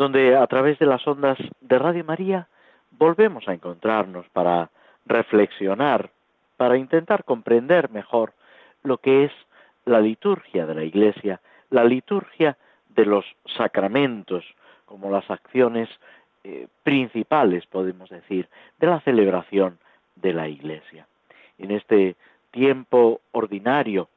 [0.00, 2.48] donde a través de las ondas de Radio María
[2.90, 4.70] volvemos a encontrarnos para
[5.04, 6.08] reflexionar,
[6.56, 8.32] para intentar comprender mejor
[8.82, 9.32] lo que es
[9.84, 12.56] la liturgia de la Iglesia, la liturgia
[12.88, 13.26] de los
[13.58, 14.42] sacramentos,
[14.86, 15.90] como las acciones
[16.44, 18.48] eh, principales, podemos decir,
[18.78, 19.78] de la celebración
[20.16, 21.06] de la Iglesia.
[21.58, 22.16] En este
[22.52, 24.08] tiempo ordinario,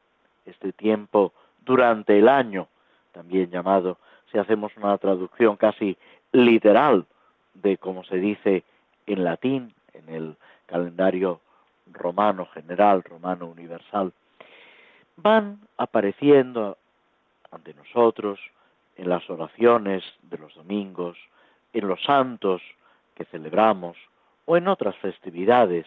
[0.46, 2.70] este tiempo durante el año,
[3.12, 3.98] también llamado,
[4.34, 5.96] si hacemos una traducción casi
[6.32, 7.06] literal
[7.54, 8.64] de como se dice
[9.06, 11.40] en latín, en el calendario
[11.92, 14.12] romano general, romano universal,
[15.18, 16.78] van apareciendo
[17.52, 18.40] ante nosotros
[18.98, 21.16] en las oraciones de los domingos,
[21.72, 22.62] en los santos
[23.14, 23.96] que celebramos
[24.46, 25.86] o en otras festividades,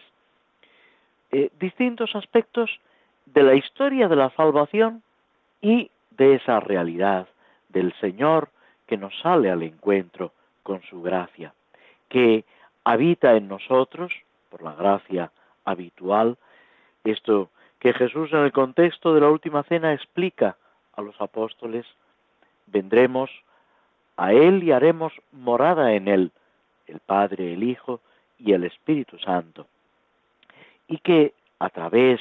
[1.31, 2.79] eh, distintos aspectos
[3.25, 5.03] de la historia de la salvación
[5.61, 7.27] y de esa realidad
[7.77, 8.49] del Señor
[8.87, 10.31] que nos sale al encuentro
[10.63, 11.53] con su gracia,
[12.09, 12.43] que
[12.83, 14.11] habita en nosotros
[14.49, 15.31] por la gracia
[15.63, 16.37] habitual,
[17.03, 20.57] esto que Jesús en el contexto de la última cena explica
[20.95, 21.85] a los apóstoles,
[22.65, 23.29] vendremos
[24.15, 26.31] a Él y haremos morada en Él,
[26.87, 27.99] el Padre, el Hijo
[28.39, 29.67] y el Espíritu Santo,
[30.87, 32.19] y que a través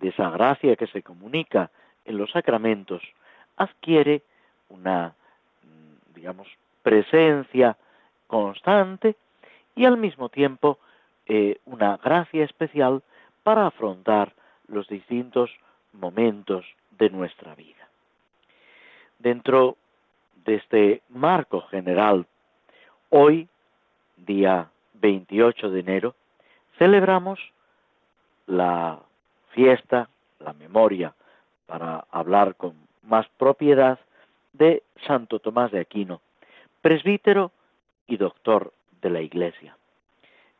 [0.00, 1.70] de esa gracia que se comunica
[2.04, 3.02] en los sacramentos
[3.56, 4.22] adquiere
[4.70, 5.14] una,
[5.62, 6.48] mm, digamos,
[6.82, 7.76] presencia
[8.26, 9.16] constante
[9.76, 10.78] y al mismo tiempo
[11.26, 13.02] eh, una gracia especial
[13.42, 14.32] para afrontar
[14.68, 15.50] los distintos
[15.92, 16.64] momentos
[16.98, 17.88] de nuestra vida.
[19.18, 19.76] Dentro
[20.44, 22.26] de este marco general,
[23.10, 23.48] hoy,
[24.16, 26.14] día 28 de enero,
[26.78, 27.38] celebramos
[28.46, 28.98] la
[29.50, 30.08] fiesta,
[30.38, 31.14] la memoria
[31.66, 33.98] para hablar con más propiedad
[34.52, 36.20] de Santo Tomás de Aquino,
[36.82, 37.52] presbítero
[38.06, 39.76] y doctor de la Iglesia.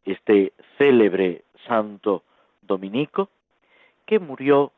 [0.05, 2.23] Este célebre santo
[2.63, 3.29] dominico
[4.07, 4.73] que murió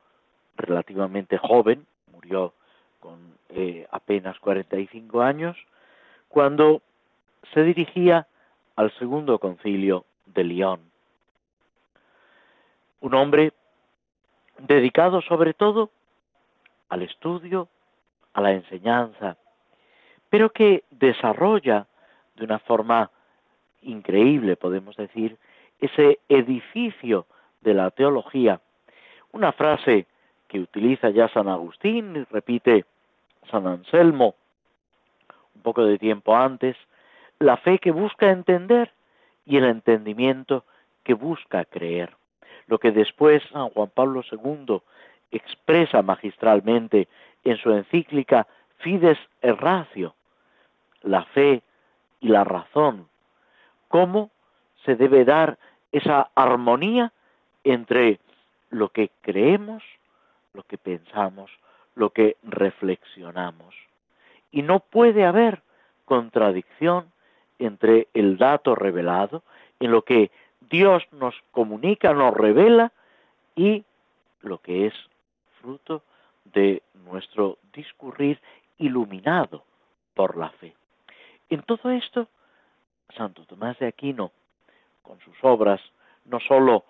[0.56, 2.52] relativamente joven, murió
[3.00, 3.18] con
[3.50, 5.56] eh, apenas 45 años,
[6.28, 6.82] cuando
[7.52, 8.26] se dirigía
[8.76, 10.80] al segundo concilio de Lyon.
[13.00, 13.52] Un hombre
[14.58, 15.90] dedicado sobre todo
[16.88, 17.68] al estudio,
[18.34, 19.37] a la enseñanza,
[20.31, 21.87] pero que desarrolla
[22.37, 23.10] de una forma
[23.82, 25.37] increíble, podemos decir,
[25.81, 27.26] ese edificio
[27.60, 28.60] de la teología.
[29.32, 30.06] Una frase
[30.48, 32.84] que utiliza ya San Agustín y repite
[33.50, 34.37] San Anselmo
[35.54, 36.76] un poco de tiempo antes,
[37.38, 38.93] la fe que busca entender
[39.44, 40.64] y el entendimiento
[41.03, 42.16] que busca creer.
[42.66, 44.81] Lo que después San Juan Pablo II
[45.31, 47.09] expresa magistralmente
[47.44, 48.47] en su encíclica
[48.78, 50.14] Fides et Ratio,
[51.03, 51.62] la fe
[52.20, 53.08] y la razón,
[53.88, 54.30] cómo
[54.84, 55.58] se debe dar
[55.92, 57.12] esa armonía
[57.64, 58.19] entre
[58.70, 59.82] lo que creemos,
[60.54, 61.50] lo que pensamos,
[61.94, 63.75] lo que reflexionamos.
[64.50, 65.62] Y no puede haber
[66.04, 67.12] contradicción
[67.58, 69.42] entre el dato revelado,
[69.78, 72.92] en lo que Dios nos comunica, nos revela,
[73.54, 73.84] y
[74.41, 74.94] lo que es
[75.60, 76.02] fruto
[76.44, 78.41] de nuestro discurrir
[78.78, 79.64] iluminado
[80.14, 80.75] por la fe.
[81.49, 82.28] En todo esto,
[83.16, 84.32] Santo Tomás de Aquino,
[85.02, 85.81] con sus obras,
[86.25, 86.84] no sólo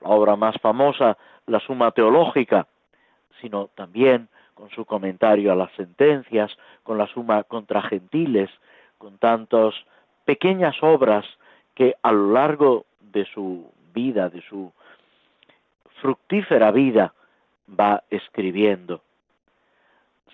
[0.00, 1.16] la obra más famosa,
[1.46, 2.66] la Suma Teológica,
[3.40, 8.50] sino también con su comentario a las sentencias, con la Suma contra Gentiles,
[8.98, 9.74] con tantas
[10.24, 11.24] pequeñas obras
[11.74, 14.72] que a lo largo de su vida, de su
[16.00, 17.14] fructífera vida,
[17.68, 19.02] va escribiendo.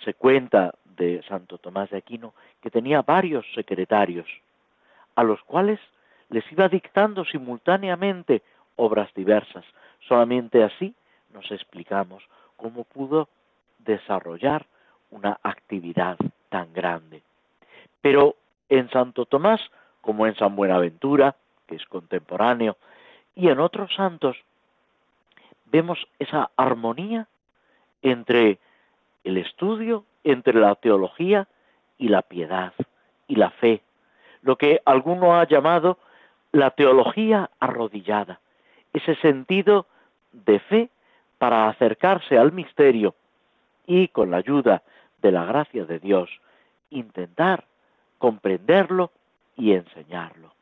[0.05, 4.27] Se cuenta de Santo Tomás de Aquino que tenía varios secretarios,
[5.15, 5.81] a los cuales
[6.31, 8.43] les iba dictando simultáneamente
[8.77, 9.65] obras diversas.
[10.01, 10.95] Solamente así
[11.33, 12.23] nos explicamos
[12.57, 13.29] cómo pudo
[13.79, 14.67] desarrollar
[15.11, 17.23] una actividad tan grande.
[18.01, 18.37] Pero
[18.69, 19.61] en Santo Tomás,
[20.01, 21.37] como en San Buenaventura,
[21.67, 22.77] que es contemporáneo,
[23.35, 24.37] y en otros santos,
[25.71, 27.27] vemos esa armonía
[28.03, 28.59] entre
[29.25, 31.49] el estudio, entre la teología
[31.99, 32.73] y la piedad
[33.27, 33.83] y la fe,
[34.43, 35.99] lo que alguno ha llamado
[36.53, 38.41] la teología arrodillada,
[38.93, 39.87] ese sentido
[40.33, 40.91] de fe
[41.39, 43.15] para acercarse al misterio
[43.87, 44.83] y con la ayuda
[45.23, 46.31] de la gracia de Dios
[46.91, 47.65] intentar
[48.19, 49.11] comprenderlo
[49.57, 50.55] y enseñarlo.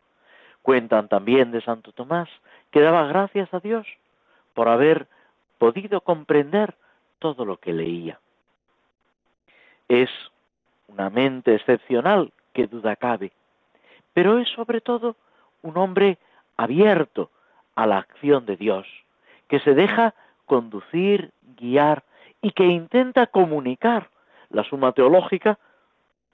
[0.62, 2.28] Cuentan también de Santo Tomás
[2.70, 3.86] que daba gracias a Dios
[4.56, 5.06] por haber
[5.58, 6.74] podido comprender
[7.18, 8.18] todo lo que leía.
[9.86, 10.08] Es
[10.88, 13.32] una mente excepcional, que duda cabe,
[14.14, 15.14] pero es sobre todo
[15.60, 16.16] un hombre
[16.56, 17.30] abierto
[17.74, 18.86] a la acción de Dios,
[19.46, 20.14] que se deja
[20.46, 22.02] conducir, guiar
[22.40, 24.08] y que intenta comunicar
[24.48, 25.58] la suma teológica,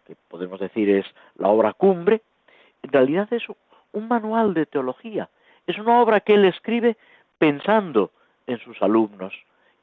[0.06, 2.22] que podemos decir es la obra cumbre,
[2.84, 3.42] en realidad es
[3.90, 5.28] un manual de teología,
[5.66, 6.96] es una obra que él escribe
[7.42, 8.12] pensando
[8.46, 9.34] en sus alumnos,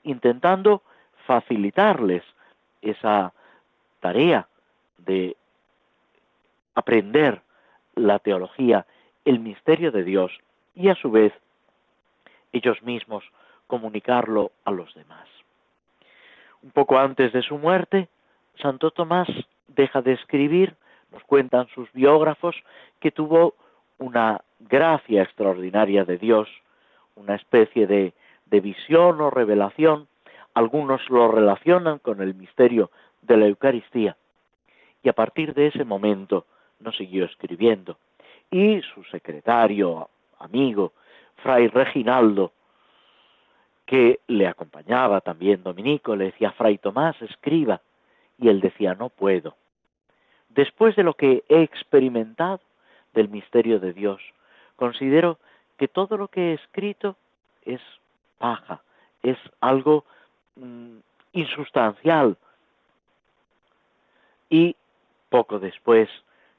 [0.03, 0.81] intentando
[1.27, 2.23] facilitarles
[2.81, 3.33] esa
[3.99, 4.47] tarea
[4.97, 5.35] de
[6.73, 7.41] aprender
[7.95, 8.85] la teología,
[9.25, 10.31] el misterio de Dios
[10.73, 11.33] y a su vez
[12.53, 13.25] ellos mismos
[13.67, 15.27] comunicarlo a los demás.
[16.63, 18.07] Un poco antes de su muerte,
[18.61, 19.27] Santo Tomás
[19.67, 20.77] deja de escribir,
[21.11, 22.55] nos cuentan sus biógrafos,
[23.01, 23.55] que tuvo
[23.97, 26.47] una gracia extraordinaria de Dios,
[27.19, 28.13] una especie de,
[28.45, 30.07] de visión o revelación.
[30.53, 32.89] Algunos lo relacionan con el misterio
[33.21, 34.17] de la Eucaristía.
[35.03, 36.45] Y a partir de ese momento
[36.79, 37.97] no siguió escribiendo.
[38.49, 40.93] Y su secretario, amigo,
[41.43, 42.51] Fray Reginaldo,
[43.85, 47.81] que le acompañaba también Dominico, le decía, Fray Tomás, escriba.
[48.37, 49.55] Y él decía, no puedo.
[50.49, 52.61] Después de lo que he experimentado
[53.13, 54.21] del misterio de Dios,
[54.75, 55.37] considero
[55.79, 57.15] que todo lo que he escrito
[57.63, 57.79] es
[58.37, 58.81] paja,
[59.23, 60.03] es algo
[60.57, 60.97] mm,
[61.31, 62.37] insustancial.
[64.49, 64.75] Y
[65.29, 66.09] poco después,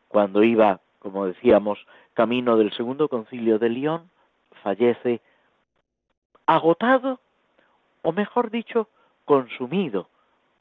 [0.08, 1.78] cuando iba, como decíamos,
[2.14, 4.10] camino del segundo concilio de León,
[4.62, 5.20] fallece
[6.46, 7.20] agotado,
[8.00, 8.88] o mejor dicho,
[9.26, 10.08] consumido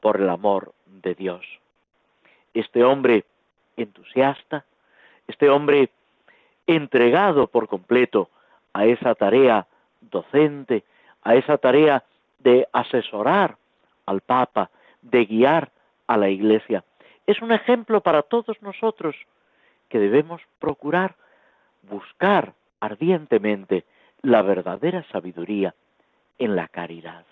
[0.00, 1.46] por el amor de Dios.
[2.52, 3.24] Este hombre
[3.78, 4.66] entusiasta,
[5.28, 5.88] este hombre
[6.66, 8.28] entregado por completo
[8.72, 9.66] a esa tarea
[10.00, 10.84] docente,
[11.22, 12.04] a esa tarea
[12.38, 13.56] de asesorar
[14.06, 14.70] al Papa,
[15.02, 15.70] de guiar
[16.06, 16.84] a la Iglesia.
[17.26, 19.14] Es un ejemplo para todos nosotros
[19.88, 21.14] que debemos procurar
[21.82, 23.84] buscar ardientemente
[24.22, 25.74] la verdadera sabiduría
[26.38, 27.24] en la caridad.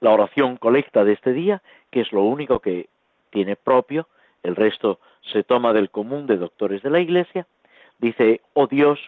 [0.00, 2.88] La oración colecta de este día, que es lo único que
[3.30, 4.06] tiene propio,
[4.42, 5.00] el resto
[5.32, 7.46] se toma del común de doctores de la Iglesia,
[7.98, 9.00] dice, oh Dios,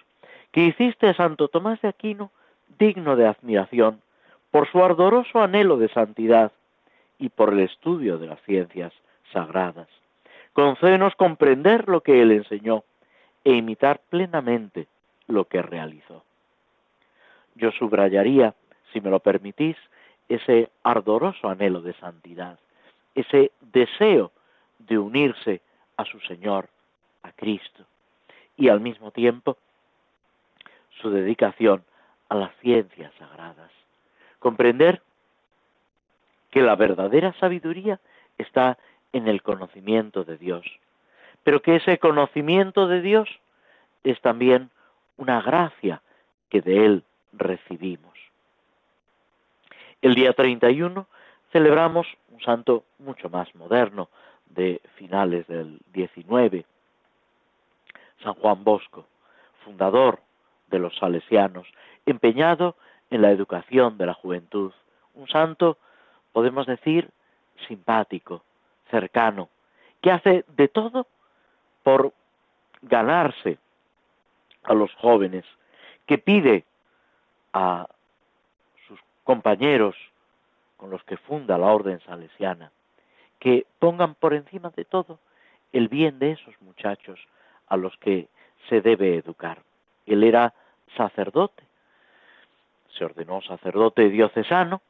[0.57, 2.33] que hiciste a Santo Tomás de Aquino
[2.81, 4.01] digno de admiración
[4.51, 6.51] por su ardoroso anhelo de santidad
[7.19, 8.93] y por el estudio de las ciencias
[9.33, 9.89] sagradas.
[10.55, 12.83] Concédenos comprender lo que él enseñó
[13.45, 14.89] e imitar plenamente
[15.29, 16.25] lo que realizó
[17.57, 18.55] yo subrayaría,
[18.93, 19.77] si me lo permitís,
[20.29, 22.59] ese ardoroso anhelo de santidad,
[23.15, 24.33] ese deseo
[24.79, 25.61] de unirse
[25.97, 26.69] a su Señor,
[27.23, 27.85] a Cristo,
[28.57, 29.57] y al mismo tiempo
[31.01, 31.85] su dedicación
[32.29, 33.71] a las ciencias sagradas.
[34.39, 35.03] Comprender
[36.51, 38.01] que la verdadera sabiduría
[38.39, 38.79] está
[39.13, 40.67] en el conocimiento de Dios,
[41.43, 43.29] pero que ese conocimiento de Dios
[44.05, 44.71] es también
[45.17, 46.03] una gracia
[46.49, 48.15] que de Él recibimos.
[50.03, 51.07] El día 31
[51.53, 54.09] celebramos un santo mucho más moderno,
[54.51, 56.65] de finales del 19,
[58.23, 59.07] San Juan Bosco,
[59.65, 60.21] fundador
[60.69, 61.67] de los salesianos,
[62.05, 62.77] empeñado
[63.11, 64.73] en la educación de la juventud,
[65.15, 65.79] un santo,
[66.33, 67.11] podemos decir,
[67.69, 68.43] simpático,
[68.91, 69.49] cercano,
[70.03, 71.07] que hace de todo
[71.83, 72.13] por
[72.83, 73.59] ganarse
[74.65, 75.45] a los jóvenes,
[76.07, 76.65] que pide
[77.53, 77.89] a
[78.87, 79.97] sus compañeros
[80.77, 82.71] con los que funda la orden salesiana,
[83.39, 85.19] que pongan por encima de todo
[85.73, 87.19] el bien de esos muchachos
[87.69, 88.29] a los que
[88.69, 89.59] se debe educar.
[90.07, 90.55] Él era
[90.97, 91.63] sacerdote,
[92.97, 94.81] se ordenó sacerdote diocesano,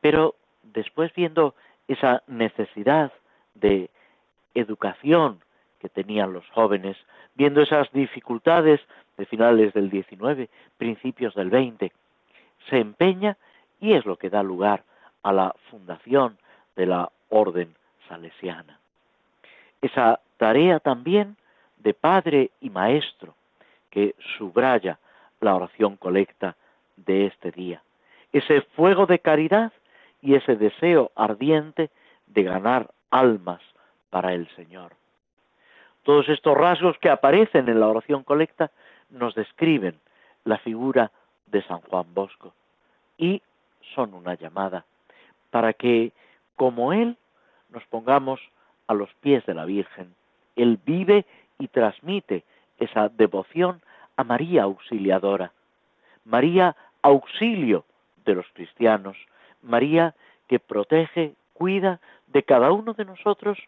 [0.00, 1.54] pero después viendo
[1.88, 3.12] esa necesidad
[3.54, 3.90] de
[4.54, 5.40] educación
[5.80, 6.96] que tenían los jóvenes,
[7.34, 8.80] viendo esas dificultades
[9.16, 11.92] de finales del 19, principios del 20,
[12.68, 13.36] se empeña
[13.80, 14.84] y es lo que da lugar
[15.22, 16.38] a la fundación
[16.76, 17.74] de la orden
[18.08, 18.78] salesiana.
[19.80, 21.36] Esa tarea también
[21.78, 23.34] de padre y maestro
[23.92, 24.98] que subraya
[25.40, 26.56] la oración colecta
[26.96, 27.82] de este día.
[28.32, 29.70] Ese fuego de caridad
[30.22, 31.90] y ese deseo ardiente
[32.26, 33.60] de ganar almas
[34.08, 34.92] para el Señor.
[36.04, 38.70] Todos estos rasgos que aparecen en la oración colecta
[39.10, 40.00] nos describen
[40.44, 41.12] la figura
[41.46, 42.54] de San Juan Bosco
[43.18, 43.42] y
[43.94, 44.86] son una llamada
[45.50, 46.12] para que,
[46.56, 47.16] como Él,
[47.68, 48.40] nos pongamos
[48.86, 50.14] a los pies de la Virgen.
[50.56, 51.26] Él vive
[51.58, 52.44] y transmite
[52.78, 53.80] esa devoción
[54.16, 55.52] a María Auxiliadora,
[56.24, 57.84] María Auxilio
[58.24, 59.16] de los cristianos,
[59.62, 60.14] María
[60.48, 63.58] que protege, cuida de cada uno de nosotros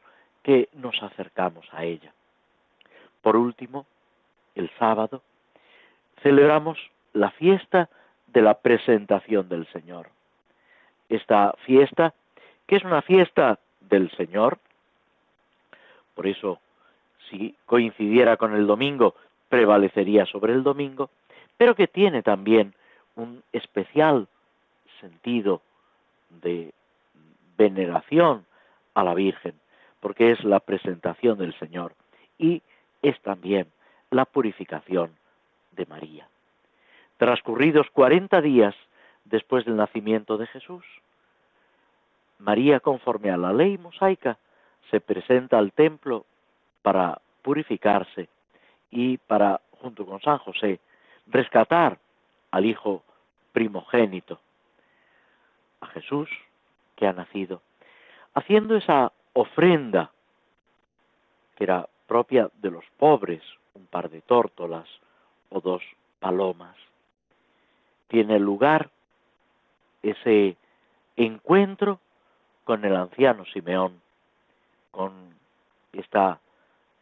[0.42, 2.12] que nos acercamos a ella.
[3.23, 3.87] Por último,
[4.54, 5.23] el sábado,
[6.23, 6.78] celebramos
[7.12, 7.88] la fiesta
[8.26, 10.08] de la presentación del Señor.
[11.08, 12.12] Esta fiesta,
[12.66, 14.58] que es una fiesta del Señor,
[16.14, 16.61] por eso
[17.31, 19.14] si coincidiera con el domingo,
[19.49, 21.11] prevalecería sobre el domingo,
[21.57, 22.75] pero que tiene también
[23.16, 24.26] un especial
[25.00, 25.62] sentido
[26.43, 26.73] de
[27.57, 28.45] veneración
[28.95, 29.54] a la Virgen,
[30.00, 31.95] porque es la presentación del Señor
[32.38, 32.62] y
[33.02, 33.69] es también
[34.11, 35.11] la purificación
[35.73, 36.28] de María.
[37.16, 38.75] Transcurridos cuarenta días
[39.25, 40.85] después del nacimiento de Jesús,
[42.38, 44.38] María, conforme a la ley mosaica,
[44.90, 46.26] se presenta al templo
[46.84, 48.28] para purificarse
[48.90, 50.80] y para, junto con San José,
[51.26, 51.98] rescatar
[52.50, 53.02] al Hijo
[53.52, 54.38] primogénito,
[55.80, 56.28] a Jesús
[56.94, 57.62] que ha nacido,
[58.34, 60.10] haciendo esa ofrenda
[61.56, 64.86] que era propia de los pobres, un par de tórtolas
[65.48, 65.82] o dos
[66.20, 66.76] palomas.
[68.08, 68.90] Tiene lugar
[70.02, 70.58] ese
[71.16, 71.98] encuentro
[72.64, 74.02] con el anciano Simeón,
[74.90, 75.34] con
[75.92, 76.40] esta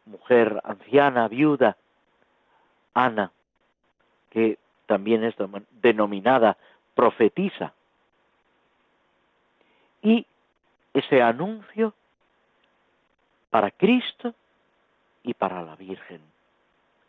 [0.06, 1.76] mujer anciana, viuda,
[2.94, 3.30] Ana,
[4.30, 5.34] que también es
[5.82, 6.56] denominada
[6.94, 7.72] profetisa.
[10.02, 10.26] Y
[10.92, 11.94] ese anuncio
[13.50, 14.34] para Cristo
[15.22, 16.20] y para la Virgen.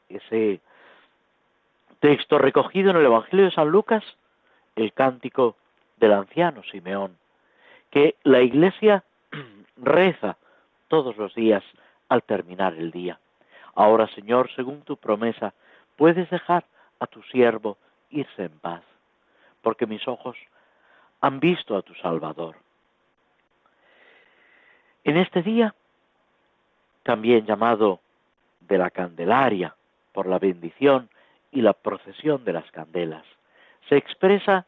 [0.09, 0.62] Ese
[2.00, 4.03] texto recogido en el Evangelio de San Lucas,
[4.75, 5.55] el cántico
[5.97, 7.17] del anciano Simeón,
[7.89, 9.03] que la Iglesia
[9.77, 10.38] reza
[10.88, 11.63] todos los días
[12.13, 13.20] al terminar el día.
[13.74, 15.55] Ahora, Señor, según tu promesa,
[15.96, 16.63] puedes dejar
[17.00, 17.77] a tu siervo
[18.12, 18.84] irse en paz,
[19.63, 20.38] porque mis ojos
[21.22, 22.55] han visto a tu Salvador.
[25.03, 25.74] En este día,
[27.01, 28.00] también llamado
[28.62, 29.75] de la Candelaria,
[30.12, 31.10] por la bendición
[31.51, 33.25] y la procesión de las candelas,
[33.89, 34.67] se expresa,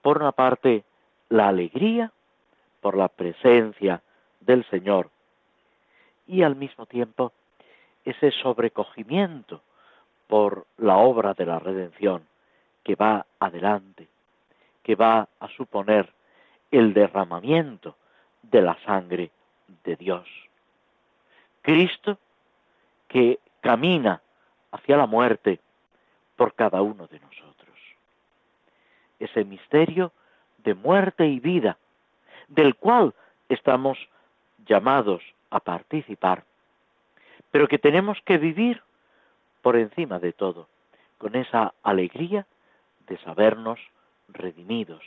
[0.00, 0.84] por una parte,
[1.28, 2.10] la alegría
[2.80, 4.02] por la presencia
[4.40, 5.10] del Señor
[6.30, 7.32] y al mismo tiempo
[8.04, 9.62] ese sobrecogimiento
[10.28, 12.24] por la obra de la redención
[12.84, 14.06] que va adelante,
[14.84, 16.12] que va a suponer
[16.70, 17.96] el derramamiento
[18.42, 19.32] de la sangre
[19.82, 20.28] de Dios.
[21.62, 22.16] Cristo
[23.08, 24.22] que camina
[24.70, 25.58] hacia la muerte
[26.36, 27.76] por cada uno de nosotros.
[29.18, 30.12] Ese misterio
[30.58, 31.76] de muerte y vida,
[32.46, 33.14] del cual
[33.48, 33.98] estamos
[34.64, 36.44] llamados a participar,
[37.50, 38.82] pero que tenemos que vivir
[39.62, 40.68] por encima de todo,
[41.18, 42.46] con esa alegría
[43.06, 43.80] de sabernos
[44.28, 45.02] redimidos,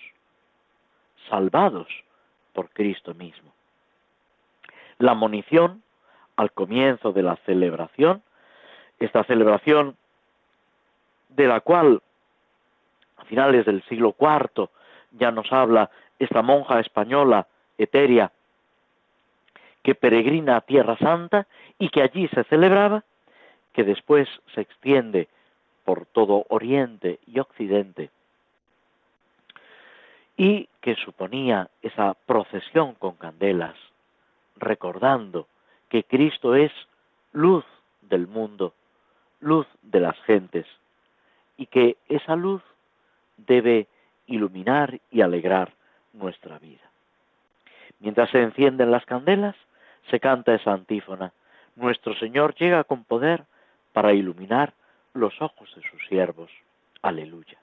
[1.30, 1.88] salvados
[2.54, 3.52] por Cristo mismo.
[5.00, 5.82] La munición
[6.36, 8.22] al comienzo de la celebración,
[9.00, 9.98] esta celebración
[11.30, 12.02] de la cual
[13.18, 14.70] a finales del siglo IV
[15.12, 17.48] ya nos habla esta monja española
[17.78, 18.32] etérea
[19.84, 21.46] que peregrina a Tierra Santa
[21.78, 23.04] y que allí se celebraba,
[23.74, 25.28] que después se extiende
[25.84, 28.10] por todo Oriente y Occidente,
[30.38, 33.76] y que suponía esa procesión con candelas,
[34.56, 35.48] recordando
[35.90, 36.72] que Cristo es
[37.34, 37.66] luz
[38.02, 38.74] del mundo,
[39.42, 40.66] luz de las gentes,
[41.58, 42.64] y que esa luz
[43.38, 43.88] debe
[44.28, 45.74] iluminar y alegrar
[46.14, 46.90] nuestra vida.
[48.00, 49.56] Mientras se encienden las candelas,
[50.10, 51.32] se canta esa antífona.
[51.76, 53.44] Nuestro Señor llega con poder
[53.94, 54.74] para iluminar
[55.14, 56.52] los ojos de sus siervos.
[57.02, 57.58] Aleluya.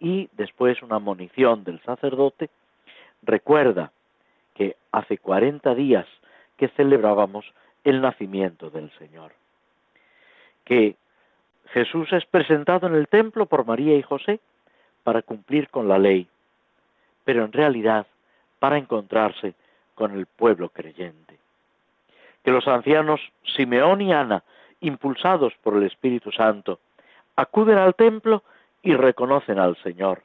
[0.00, 2.50] Y después una monición del sacerdote
[3.22, 3.92] recuerda
[4.54, 6.06] que hace cuarenta días
[6.56, 7.44] que celebrábamos
[7.84, 9.32] el nacimiento del Señor.
[10.64, 10.96] Que
[11.72, 14.40] Jesús es presentado en el templo por María y José
[15.02, 16.28] para cumplir con la ley,
[17.24, 18.06] pero en realidad
[18.58, 19.54] para encontrarse
[19.94, 21.38] con el pueblo creyente
[22.44, 23.20] que los ancianos
[23.56, 24.42] Simeón y Ana,
[24.80, 26.78] impulsados por el Espíritu Santo,
[27.36, 28.42] acuden al templo
[28.82, 30.22] y reconocen al Señor,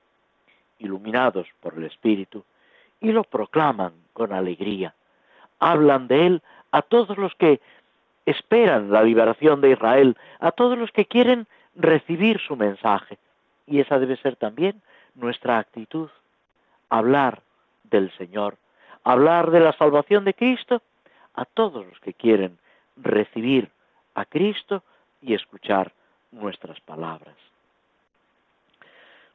[0.79, 2.43] iluminados por el Espíritu,
[3.01, 4.93] y lo proclaman con alegría.
[5.59, 6.41] Hablan de Él
[6.71, 7.59] a todos los que
[8.25, 13.17] esperan la liberación de Israel, a todos los que quieren recibir su mensaje.
[13.67, 14.81] Y esa debe ser también
[15.15, 16.09] nuestra actitud,
[16.89, 17.41] hablar
[17.83, 18.57] del Señor,
[19.03, 20.81] hablar de la salvación de Cristo
[21.35, 22.57] a todos los que quieren
[22.97, 23.69] recibir
[24.15, 24.83] a Cristo
[25.21, 25.91] y escuchar
[26.31, 27.35] nuestras palabras.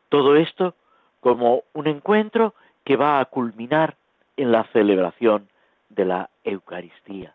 [0.08, 0.74] Todo esto
[1.20, 3.96] como un encuentro que va a culminar
[4.36, 5.48] en la celebración
[5.88, 7.34] de la Eucaristía,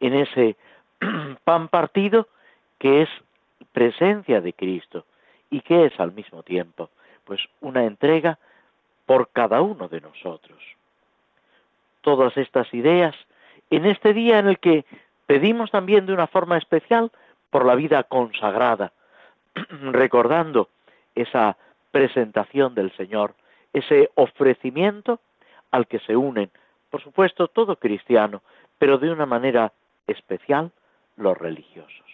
[0.00, 0.56] en ese
[1.44, 2.28] pan partido
[2.78, 3.08] que es
[3.72, 5.04] presencia de Cristo
[5.50, 6.90] y que es al mismo tiempo
[7.24, 8.38] pues una entrega
[9.06, 10.58] por cada uno de nosotros.
[12.00, 13.14] Todas estas ideas
[13.70, 14.84] en este día en el que
[15.26, 17.10] pedimos también de una forma especial
[17.50, 18.92] por la vida consagrada,
[19.92, 20.68] recordando
[21.14, 21.56] esa
[21.90, 23.34] presentación del Señor,
[23.72, 25.20] ese ofrecimiento
[25.70, 26.50] al que se unen,
[26.90, 28.42] por supuesto, todo cristiano,
[28.78, 29.72] pero de una manera
[30.06, 30.72] especial
[31.16, 32.06] los religiosos.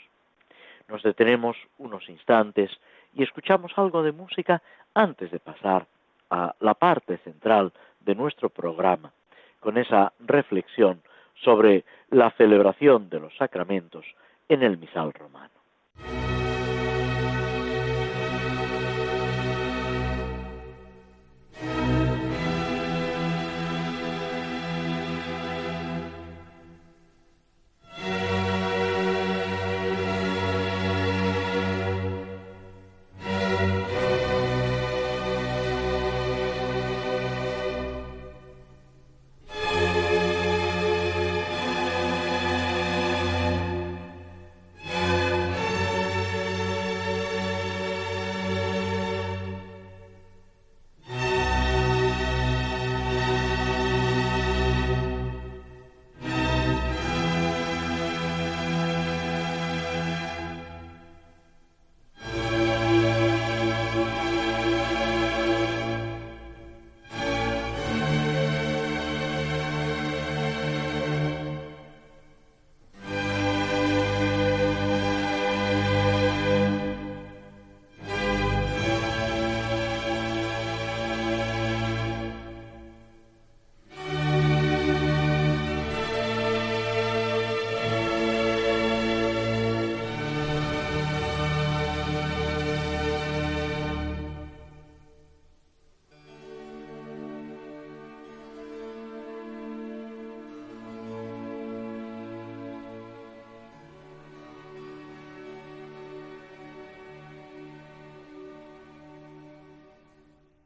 [0.88, 2.70] Nos detenemos unos instantes
[3.14, 4.62] y escuchamos algo de música
[4.94, 5.86] antes de pasar
[6.30, 9.12] a la parte central de nuestro programa,
[9.60, 11.00] con esa reflexión
[11.42, 14.04] sobre la celebración de los sacramentos
[14.48, 15.50] en el misal romano.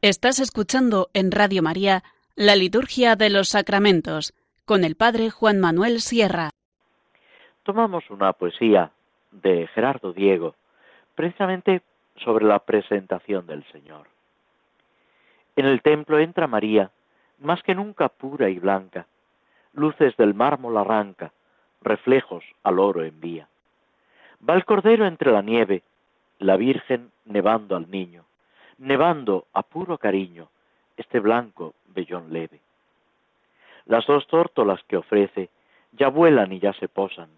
[0.03, 2.01] Estás escuchando en Radio María
[2.35, 4.33] la Liturgia de los Sacramentos
[4.65, 6.49] con el Padre Juan Manuel Sierra.
[7.61, 8.89] Tomamos una poesía
[9.31, 10.55] de Gerardo Diego,
[11.13, 11.83] precisamente
[12.15, 14.07] sobre la presentación del Señor.
[15.55, 16.89] En el templo entra María,
[17.37, 19.05] más que nunca pura y blanca,
[19.73, 21.31] luces del mármol arranca,
[21.83, 23.47] reflejos al oro envía.
[24.49, 25.83] Va el Cordero entre la nieve,
[26.39, 28.25] la Virgen nevando al niño
[28.81, 30.49] nevando a puro cariño
[30.97, 32.59] este blanco vellón leve.
[33.85, 35.49] Las dos tórtolas que ofrece
[35.91, 37.29] ya vuelan y ya se posan.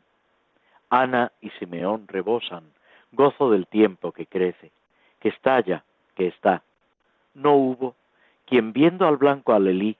[0.89, 2.63] Ana y Simeón rebosan,
[3.11, 4.71] gozo del tiempo que crece,
[5.19, 5.83] que estalla,
[6.15, 6.63] que está.
[7.33, 7.95] No hubo
[8.45, 9.97] quien viendo al blanco alelí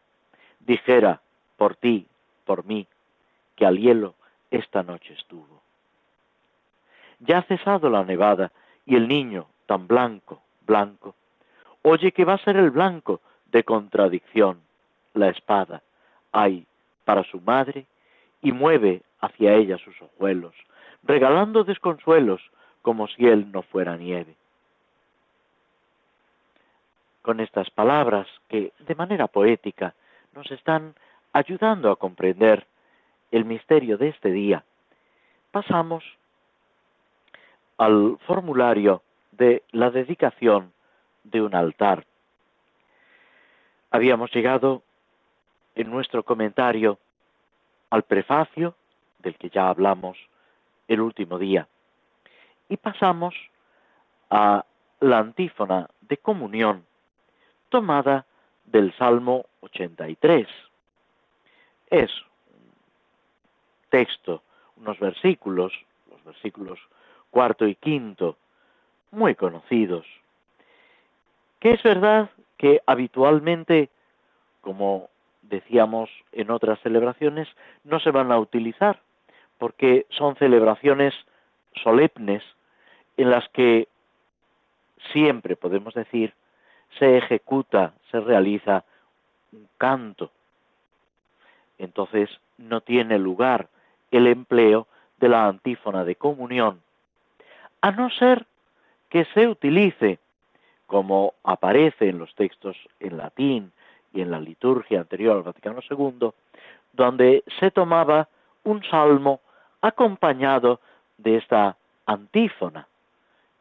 [0.61, 1.21] dijera,
[1.57, 2.07] por ti,
[2.45, 2.87] por mí,
[3.57, 4.15] que al hielo
[4.49, 5.61] esta noche estuvo.
[7.19, 8.51] Ya ha cesado la nevada
[8.85, 11.15] y el niño, tan blanco, blanco,
[11.83, 14.61] oye que va a ser el blanco de contradicción,
[15.13, 15.83] la espada,
[16.31, 16.65] ay,
[17.05, 17.85] para su madre,
[18.41, 20.53] y mueve hacia ella sus ojuelos,
[21.03, 22.41] regalando desconsuelos
[22.81, 24.35] como si él no fuera nieve.
[27.21, 29.93] Con estas palabras que de manera poética
[30.33, 30.95] nos están
[31.31, 32.65] ayudando a comprender
[33.31, 34.63] el misterio de este día,
[35.51, 36.03] pasamos
[37.77, 40.72] al formulario de la dedicación
[41.23, 42.05] de un altar.
[43.91, 44.83] Habíamos llegado
[45.75, 46.99] en nuestro comentario
[47.89, 48.75] al prefacio,
[49.19, 50.17] del que ya hablamos
[50.87, 51.67] el último día,
[52.69, 53.35] y pasamos
[54.29, 54.65] a
[54.99, 56.85] la antífona de comunión
[57.69, 58.25] tomada
[58.65, 60.47] del Salmo 83.
[61.89, 62.11] Es
[62.47, 62.71] un
[63.89, 64.41] texto,
[64.77, 65.73] unos versículos,
[66.09, 66.79] los versículos
[67.29, 68.37] cuarto y quinto,
[69.11, 70.05] muy conocidos,
[71.63, 73.89] que es verdad que habitualmente,
[74.59, 75.09] como
[75.43, 77.47] decíamos en otras celebraciones,
[77.85, 78.99] no se van a utilizar,
[79.59, 81.13] porque son celebraciones
[81.81, 82.43] solemnes
[83.15, 83.87] en las que
[85.13, 86.33] siempre podemos decir
[86.99, 88.83] se ejecuta, se realiza
[89.53, 90.31] un canto.
[91.77, 93.69] Entonces no tiene lugar
[94.11, 94.85] el empleo
[95.17, 96.81] de la antífona de comunión,
[97.79, 98.47] a no ser
[99.09, 100.19] que se utilice,
[100.87, 103.71] como aparece en los textos en latín
[104.13, 106.29] y en la liturgia anterior al Vaticano II,
[106.93, 108.27] donde se tomaba
[108.63, 109.41] un salmo
[109.81, 110.79] acompañado
[111.17, 112.87] de esta antífona,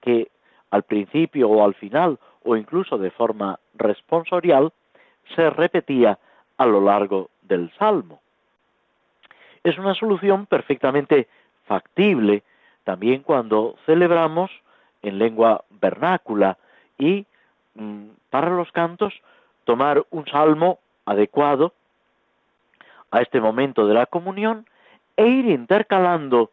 [0.01, 0.31] que
[0.71, 4.73] al principio o al final, o incluso de forma responsorial,
[5.35, 6.19] se repetía
[6.57, 8.21] a lo largo del salmo.
[9.65, 11.29] Es una solución perfectamente
[11.67, 12.43] factible
[12.85, 14.51] también cuando celebramos
[15.03, 16.59] en lengua vernácula
[16.99, 17.27] y
[17.75, 19.15] mm, para los cantos
[19.65, 21.73] tomar un salmo adecuado
[23.11, 24.67] a este momento de la comunión
[25.17, 26.51] e ir intercalando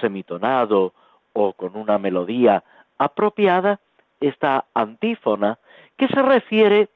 [0.00, 0.92] semitonado
[1.32, 2.62] o con una melodía
[2.98, 3.80] apropiada
[4.20, 5.58] esta antífona
[5.96, 6.88] que se refiere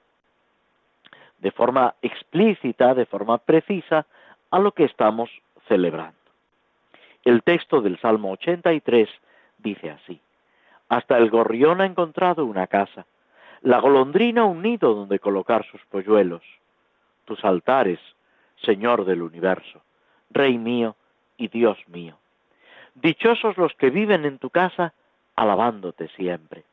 [1.39, 4.07] de forma explícita, de forma precisa,
[4.51, 5.31] a lo que estamos
[5.69, 6.19] celebrando.
[7.25, 9.09] El texto del Salmo 83
[9.59, 10.21] dice así,
[10.91, 13.07] Hasta el gorrión ha encontrado una casa,
[13.63, 16.43] la golondrina un nido donde colocar sus polluelos,
[17.27, 18.01] tus altares,
[18.65, 19.83] Señor del universo,
[20.31, 20.97] Rey mío
[21.37, 22.19] y Dios mío.
[22.97, 24.93] Dichosos los que viven en tu casa,
[25.37, 26.65] alabándote siempre.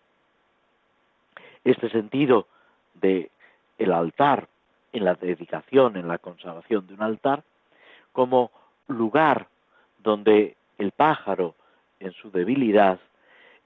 [1.64, 2.48] Este sentido
[2.96, 3.30] de
[3.78, 4.48] el altar,
[4.94, 7.44] en la dedicación, en la consagración de un altar,
[8.14, 8.50] como
[8.88, 9.48] lugar
[10.00, 11.54] donde el pájaro,
[12.00, 13.00] en su debilidad,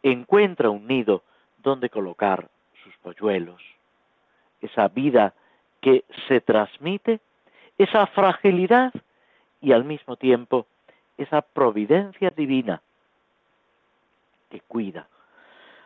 [0.04, 1.24] encuentra un nido
[1.58, 2.50] donde colocar
[2.84, 3.62] sus polluelos.
[4.62, 5.34] Esa vida
[5.80, 7.20] que se transmite,
[7.78, 8.94] esa fragilidad
[9.62, 10.68] y al mismo tiempo
[11.18, 12.82] esa providencia divina
[14.50, 15.08] que cuida.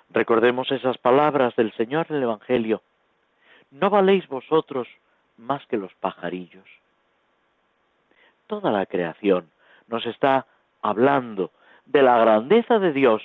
[0.10, 2.82] Recordemos esas palabras del Señor en el Evangelio.
[3.72, 4.88] No valéis vosotros
[5.38, 6.66] más que los pajarillos.
[8.48, 9.50] Toda la creación
[9.88, 10.46] nos está
[10.82, 11.52] hablando
[11.86, 13.22] de la grandeza de Dios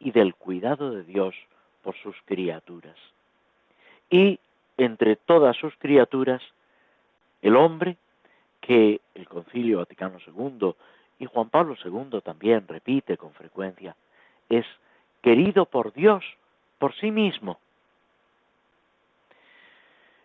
[0.00, 1.34] y del cuidado de Dios
[1.82, 2.96] por sus criaturas.
[4.10, 4.38] Y
[4.76, 6.42] entre todas sus criaturas,
[7.42, 7.96] el hombre,
[8.60, 10.74] que el Concilio Vaticano II
[11.18, 13.96] y Juan Pablo II también repite con frecuencia,
[14.48, 14.66] es
[15.22, 16.24] querido por Dios,
[16.78, 17.58] por sí mismo.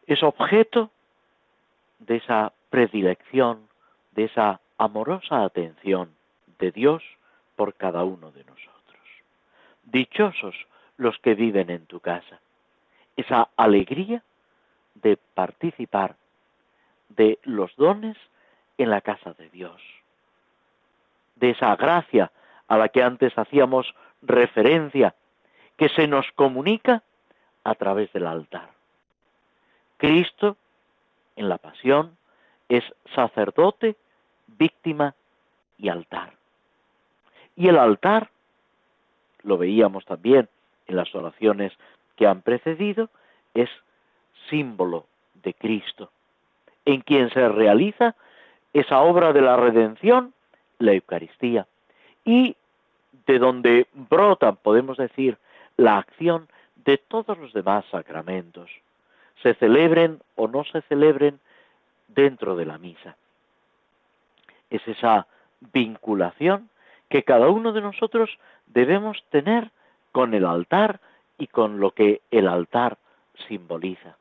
[0.05, 0.89] Es objeto
[1.99, 3.67] de esa predilección,
[4.11, 6.13] de esa amorosa atención
[6.59, 7.03] de Dios
[7.55, 8.72] por cada uno de nosotros.
[9.83, 10.55] Dichosos
[10.97, 12.39] los que viven en tu casa.
[13.15, 14.23] Esa alegría
[14.95, 16.15] de participar
[17.09, 18.17] de los dones
[18.77, 19.81] en la casa de Dios.
[21.35, 22.31] De esa gracia
[22.67, 25.15] a la que antes hacíamos referencia,
[25.77, 27.03] que se nos comunica
[27.63, 28.69] a través del altar.
[29.97, 30.57] Cristo,
[31.35, 32.17] en la pasión,
[32.69, 32.83] es
[33.15, 33.95] sacerdote,
[34.47, 35.15] víctima
[35.77, 36.33] y altar.
[37.55, 38.29] Y el altar,
[39.43, 40.49] lo veíamos también
[40.87, 41.73] en las oraciones
[42.15, 43.09] que han precedido,
[43.53, 43.69] es
[44.49, 45.05] símbolo
[45.43, 46.11] de Cristo,
[46.85, 48.15] en quien se realiza
[48.73, 50.33] esa obra de la redención,
[50.79, 51.67] la Eucaristía,
[52.25, 52.55] y
[53.25, 55.37] de donde brotan, podemos decir,
[55.77, 58.69] la acción de todos los demás sacramentos,
[59.41, 61.39] se celebren o no se celebren
[62.07, 63.15] dentro de la misa.
[64.69, 65.27] Es esa
[65.73, 66.69] vinculación
[67.13, 69.69] que cada uno de nosotros debemos tener
[70.11, 70.99] con el altar
[71.37, 72.97] y con lo que el altar
[73.47, 74.17] simboliza,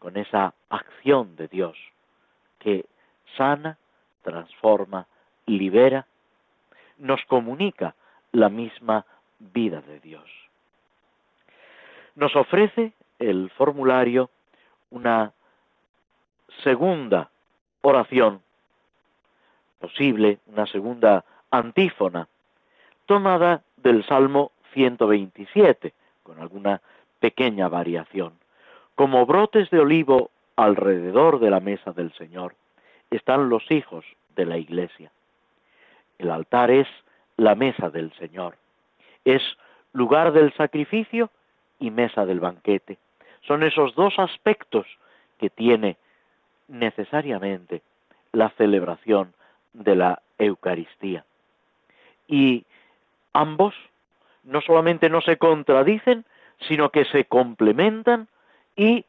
[0.00, 1.78] con esa acción de Dios
[2.58, 2.84] que
[3.36, 3.78] sana,
[4.22, 5.06] transforma,
[5.46, 6.04] libera,
[6.98, 7.94] nos comunica
[8.32, 9.06] la misma
[9.38, 10.28] vida de Dios.
[12.16, 14.30] Nos ofrece el formulario
[14.90, 15.32] una
[16.64, 17.30] segunda
[17.82, 18.42] oración
[19.78, 22.28] posible, una segunda antífona,
[23.06, 26.80] tomada del Salmo 127, con alguna
[27.20, 28.34] pequeña variación.
[28.94, 32.54] Como brotes de olivo alrededor de la mesa del Señor
[33.10, 34.04] están los hijos
[34.34, 35.10] de la Iglesia.
[36.18, 36.88] El altar es
[37.36, 38.56] la mesa del Señor.
[39.24, 39.42] Es
[39.92, 41.30] lugar del sacrificio
[41.78, 42.98] y mesa del banquete.
[43.46, 44.86] Son esos dos aspectos
[45.38, 45.96] que tiene
[46.68, 47.82] necesariamente
[48.32, 49.34] la celebración
[49.72, 51.24] de la Eucaristía.
[52.28, 52.64] Y
[53.32, 53.74] ambos
[54.44, 56.24] no solamente no se contradicen,
[56.68, 58.28] sino que se complementan
[58.76, 59.04] y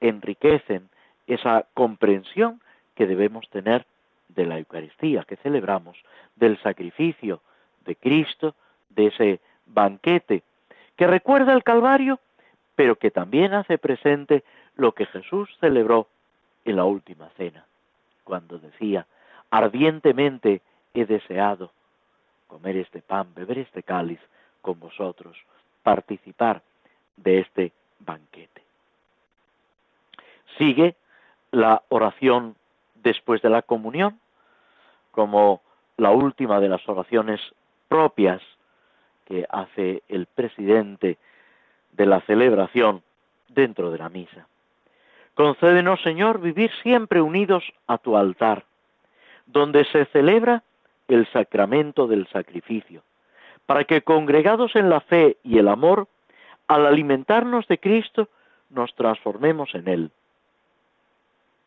[0.00, 0.88] enriquecen
[1.26, 2.60] esa comprensión
[2.94, 3.86] que debemos tener
[4.28, 5.96] de la Eucaristía que celebramos,
[6.36, 7.40] del sacrificio
[7.84, 8.54] de Cristo,
[8.90, 10.42] de ese banquete
[10.96, 12.20] que recuerda el Calvario,
[12.76, 14.44] pero que también hace presente
[14.76, 16.08] lo que Jesús celebró
[16.64, 17.66] en la última cena,
[18.24, 19.06] cuando decía,
[19.50, 20.62] ardientemente
[20.94, 21.72] he deseado
[22.52, 24.20] comer este pan, beber este cáliz
[24.60, 25.34] con vosotros,
[25.82, 26.60] participar
[27.16, 28.62] de este banquete.
[30.58, 30.94] Sigue
[31.50, 32.54] la oración
[32.96, 34.20] después de la comunión,
[35.12, 35.62] como
[35.96, 37.40] la última de las oraciones
[37.88, 38.42] propias
[39.24, 41.16] que hace el presidente
[41.92, 43.02] de la celebración
[43.48, 44.46] dentro de la misa.
[45.34, 48.66] Concédenos, Señor, vivir siempre unidos a tu altar,
[49.46, 50.62] donde se celebra
[51.14, 53.02] el sacramento del sacrificio,
[53.66, 56.08] para que congregados en la fe y el amor,
[56.68, 58.28] al alimentarnos de Cristo,
[58.70, 60.10] nos transformemos en Él,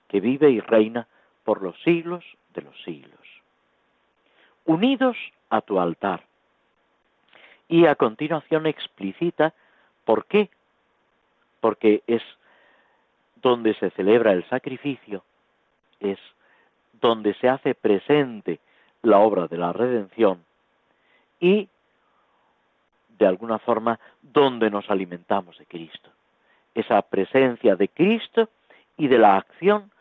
[0.08, 1.08] que vive y reina
[1.44, 3.20] por los siglos de los siglos.
[4.66, 5.16] Unidos
[5.50, 6.24] a tu altar.
[7.68, 9.54] Y a continuación explicita
[10.04, 10.50] por qué.
[11.60, 12.22] Porque es
[13.36, 15.24] donde se celebra el sacrificio,
[16.00, 16.20] es
[16.94, 18.60] donde se hace presente
[19.06, 20.44] la obra de la redención
[21.40, 21.70] y
[23.18, 26.10] de alguna forma donde nos alimentamos de Cristo.
[26.74, 28.50] Esa presencia de Cristo
[28.98, 29.92] y de la acción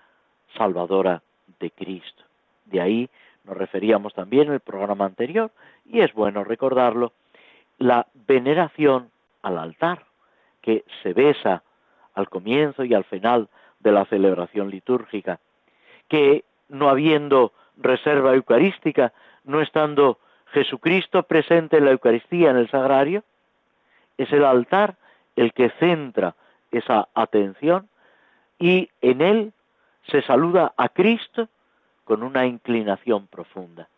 [0.57, 1.23] salvadora
[1.61, 2.25] de Cristo.
[2.65, 3.09] De ahí
[3.45, 5.51] nos referíamos también en el programa anterior
[5.85, 7.13] y es bueno recordarlo,
[7.79, 9.11] la veneración
[9.43, 10.07] al altar
[10.63, 11.63] que se besa
[12.15, 13.49] al comienzo y al final
[13.81, 15.41] de la celebración litúrgica,
[16.09, 19.13] que no habiendo reserva eucarística,
[19.45, 20.19] no estando
[20.53, 23.25] Jesucristo presente en la Eucaristía, en el sagrario,
[24.17, 24.97] es el altar
[25.37, 26.37] el que centra
[26.71, 27.89] esa atención
[28.59, 29.53] y en él
[30.07, 31.49] se saluda a Cristo
[32.05, 33.89] con una inclinación profunda.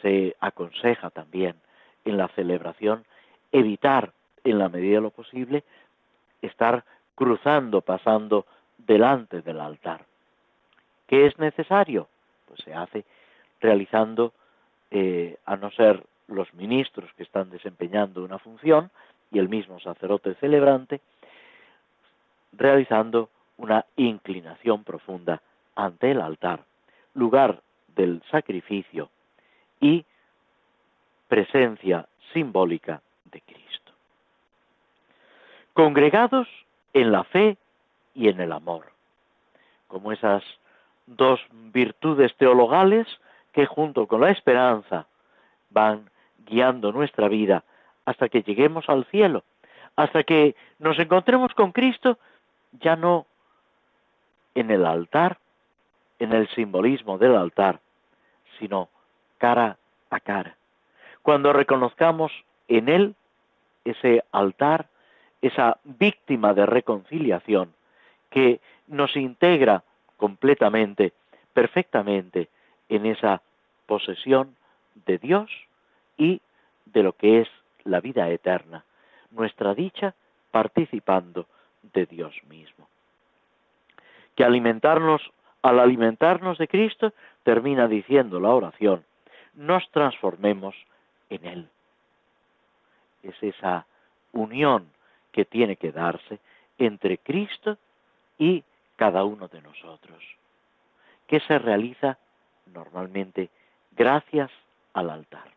[0.00, 1.56] Se aconseja también
[2.04, 3.04] en la celebración
[3.52, 4.12] evitar,
[4.44, 5.64] en la medida de lo posible,
[6.40, 6.84] estar
[7.14, 8.46] cruzando, pasando
[8.78, 10.04] delante del altar.
[11.06, 12.08] ¿Qué es necesario?
[12.46, 13.04] Pues se hace
[13.60, 14.32] realizando,
[14.90, 18.90] eh, a no ser los ministros que están desempeñando una función
[19.30, 21.00] y el mismo sacerdote celebrante,
[22.52, 25.40] realizando una inclinación profunda
[25.74, 26.64] ante el altar,
[27.14, 27.62] lugar
[27.94, 29.10] del sacrificio
[29.80, 30.04] y
[31.28, 33.92] presencia simbólica de Cristo.
[35.72, 36.48] Congregados
[36.92, 37.56] en la fe
[38.14, 38.86] y en el amor,
[39.88, 40.42] como esas
[41.06, 43.06] dos virtudes teologales
[43.52, 45.06] que junto con la esperanza
[45.70, 46.10] van
[46.46, 47.64] guiando nuestra vida
[48.04, 49.44] hasta que lleguemos al cielo,
[49.96, 52.18] hasta que nos encontremos con Cristo
[52.80, 53.26] ya no
[54.54, 55.38] en el altar,
[56.18, 57.80] en el simbolismo del altar,
[58.58, 58.88] sino
[59.38, 59.76] cara
[60.10, 60.56] a cara.
[61.22, 62.32] Cuando reconozcamos
[62.68, 63.14] en Él
[63.84, 64.86] ese altar,
[65.42, 67.74] esa víctima de reconciliación
[68.30, 69.82] que nos integra
[70.16, 71.12] completamente,
[71.52, 72.48] perfectamente
[72.88, 73.42] en esa
[73.86, 74.56] posesión
[75.06, 75.50] de Dios
[76.16, 76.40] y
[76.86, 77.48] de lo que es
[77.84, 78.84] la vida eterna,
[79.30, 80.14] nuestra dicha
[80.50, 81.46] participando
[81.82, 82.88] de Dios mismo
[84.36, 85.22] que alimentarnos,
[85.62, 89.04] al alimentarnos de Cristo, termina diciendo la oración,
[89.54, 90.76] nos transformemos
[91.30, 91.68] en Él.
[93.22, 93.86] Es esa
[94.32, 94.88] unión
[95.32, 96.38] que tiene que darse
[96.78, 97.78] entre Cristo
[98.38, 98.62] y
[98.96, 100.22] cada uno de nosotros,
[101.26, 102.18] que se realiza
[102.66, 103.50] normalmente
[103.92, 104.50] gracias
[104.92, 105.48] al altar.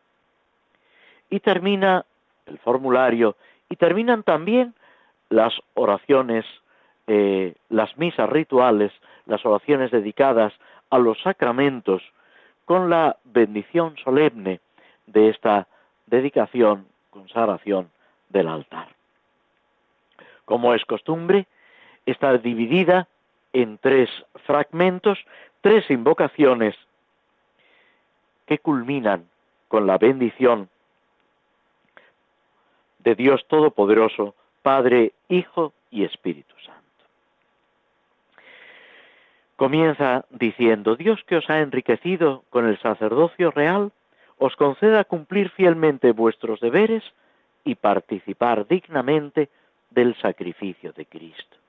[1.28, 2.04] Y termina
[2.46, 3.36] el formulario
[3.68, 4.74] y terminan también
[5.28, 6.44] las oraciones
[7.12, 8.92] eh, las misas rituales,
[9.26, 10.52] las oraciones dedicadas
[10.90, 12.02] a los sacramentos,
[12.66, 14.60] con la bendición solemne
[15.08, 15.66] de esta
[16.06, 17.90] dedicación, consagración
[18.28, 18.90] del altar.
[20.44, 21.48] Como es costumbre,
[22.06, 23.08] está dividida
[23.52, 24.08] en tres
[24.44, 25.18] fragmentos,
[25.60, 26.74] tres invocaciones
[28.46, 29.28] que culminan
[29.68, 30.68] con la bendición
[32.98, 36.80] de Dios Todopoderoso, Padre, Hijo y Espíritu Santo.
[39.56, 43.92] Comienza diciendo, Dios que os ha enriquecido con el sacerdocio real,
[44.38, 47.04] os conceda cumplir fielmente vuestros deberes
[47.64, 49.50] y participar dignamente
[49.90, 51.59] del sacrificio de Cristo.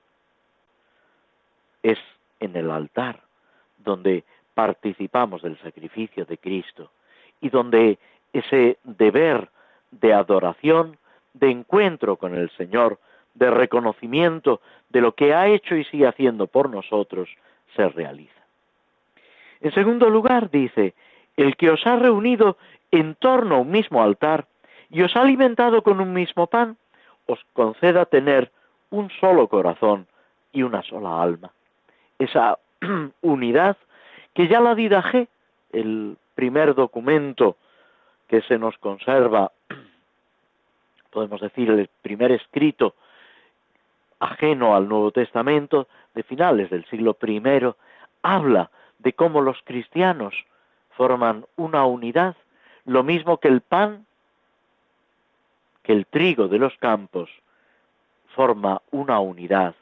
[1.82, 1.98] Es
[2.40, 3.20] en el altar
[3.78, 6.90] donde participamos del sacrificio de Cristo
[7.40, 7.98] y donde
[8.32, 9.48] ese deber
[9.90, 10.96] de adoración,
[11.34, 12.98] de encuentro con el Señor,
[13.34, 17.28] de reconocimiento de lo que ha hecho y sigue haciendo por nosotros,
[17.74, 18.40] se realiza.
[19.60, 20.94] En segundo lugar, dice,
[21.36, 22.56] el que os ha reunido
[22.90, 24.46] en torno a un mismo altar
[24.90, 26.76] y os ha alimentado con un mismo pan,
[27.26, 28.50] os conceda tener
[28.90, 30.06] un solo corazón
[30.52, 31.50] y una sola alma.
[32.22, 32.56] Esa
[33.22, 33.76] unidad
[34.32, 35.26] que ya la G,
[35.72, 37.56] el primer documento
[38.28, 39.50] que se nos conserva,
[41.10, 42.94] podemos decir el primer escrito
[44.20, 47.42] ajeno al Nuevo Testamento de finales del siglo I,
[48.22, 50.32] habla de cómo los cristianos
[50.90, 52.36] forman una unidad,
[52.84, 54.06] lo mismo que el pan,
[55.82, 57.30] que el trigo de los campos,
[58.36, 59.74] forma una unidad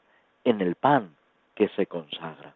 [0.44, 1.19] en el pan
[1.60, 2.54] que se consagra.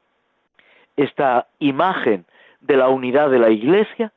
[0.96, 2.24] Esta imagen
[2.62, 4.14] de la unidad de la Iglesia,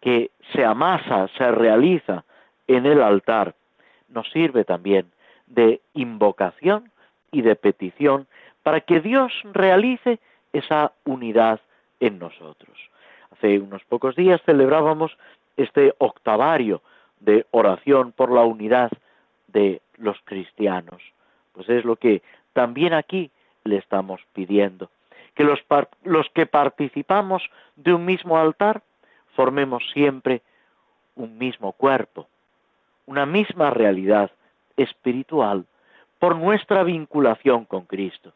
[0.00, 2.24] que se amasa, se realiza
[2.66, 3.54] en el altar,
[4.08, 5.12] nos sirve también
[5.46, 6.90] de invocación
[7.32, 8.26] y de petición
[8.62, 10.20] para que Dios realice
[10.54, 11.60] esa unidad
[12.00, 12.78] en nosotros.
[13.32, 15.18] Hace unos pocos días celebrábamos
[15.58, 16.80] este octavario
[17.20, 18.90] de oración por la unidad
[19.48, 21.02] de los cristianos.
[21.52, 22.22] Pues es lo que
[22.54, 23.30] también aquí
[23.68, 24.90] le estamos pidiendo.
[25.34, 25.60] Que los,
[26.02, 27.42] los que participamos
[27.76, 28.82] de un mismo altar
[29.34, 30.42] formemos siempre
[31.14, 32.28] un mismo cuerpo,
[33.06, 34.30] una misma realidad
[34.76, 35.66] espiritual
[36.18, 38.32] por nuestra vinculación con Cristo.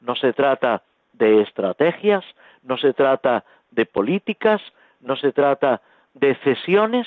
[0.00, 2.24] No se trata de estrategias,
[2.62, 4.60] no se trata de políticas,
[5.00, 5.80] no se trata
[6.14, 7.06] de cesiones,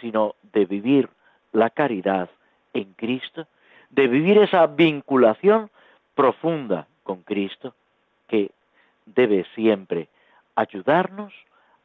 [0.00, 1.08] sino de vivir
[1.52, 2.28] la caridad
[2.74, 3.46] en Cristo,
[3.90, 5.70] de vivir esa vinculación
[6.14, 7.74] profunda con Cristo
[8.28, 8.50] que
[9.06, 10.08] debe siempre
[10.56, 11.32] ayudarnos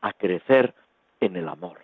[0.01, 0.73] a crecer
[1.19, 1.77] en el amor.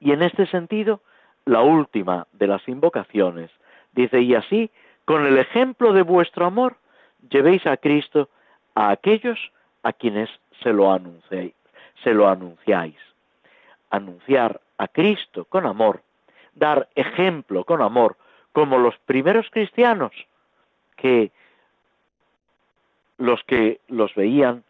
[0.00, 1.00] Y en este sentido,
[1.44, 3.50] la última de las invocaciones
[3.92, 4.70] dice, y así,
[5.04, 6.76] con el ejemplo de vuestro amor,
[7.28, 8.28] llevéis a Cristo
[8.74, 10.30] a aquellos a quienes
[10.62, 10.98] se lo.
[12.04, 12.96] Se lo anunciáis.
[13.90, 16.02] Anunciar a Cristo con amor,
[16.54, 18.16] dar ejemplo con amor,
[18.52, 20.12] como los primeros cristianos,
[20.96, 21.32] que
[23.22, 24.64] los que los veían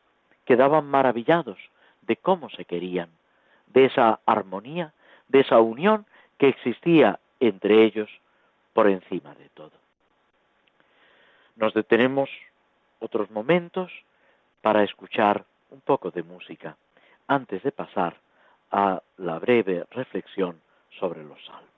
[0.45, 1.59] quedaban maravillados
[2.03, 3.09] de cómo se querían,
[3.69, 4.93] de esa armonía,
[5.29, 6.05] de esa unión
[6.37, 8.11] que existía entre ellos
[8.75, 9.73] por encima de todo.
[11.57, 12.29] Nos detenemos
[13.01, 13.91] otros momentos
[14.61, 16.77] para escuchar un poco de música
[17.29, 18.17] antes de pasar
[18.71, 20.61] a la breve reflexión
[20.99, 21.71] sobre los salmos.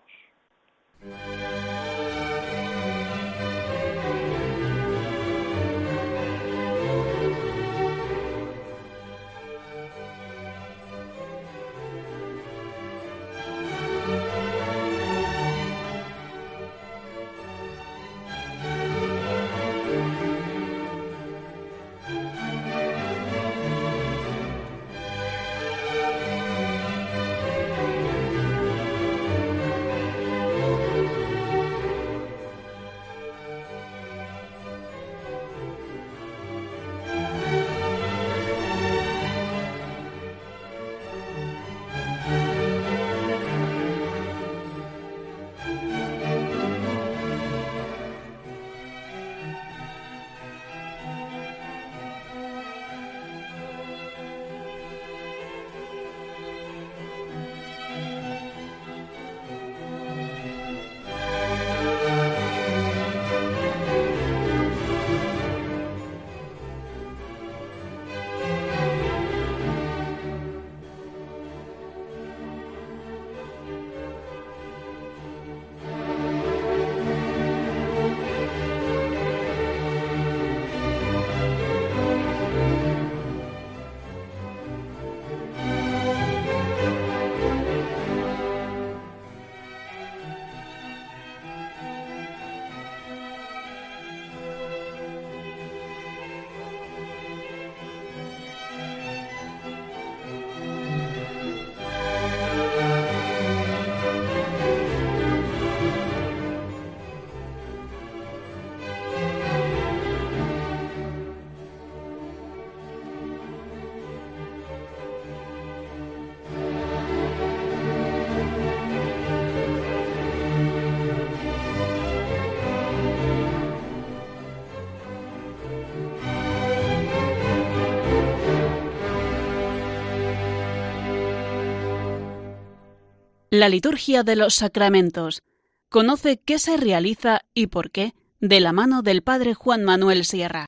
[133.57, 135.41] La liturgia de los sacramentos.
[135.89, 140.67] Conoce qué se realiza y por qué de la mano del Padre Juan Manuel Sierra.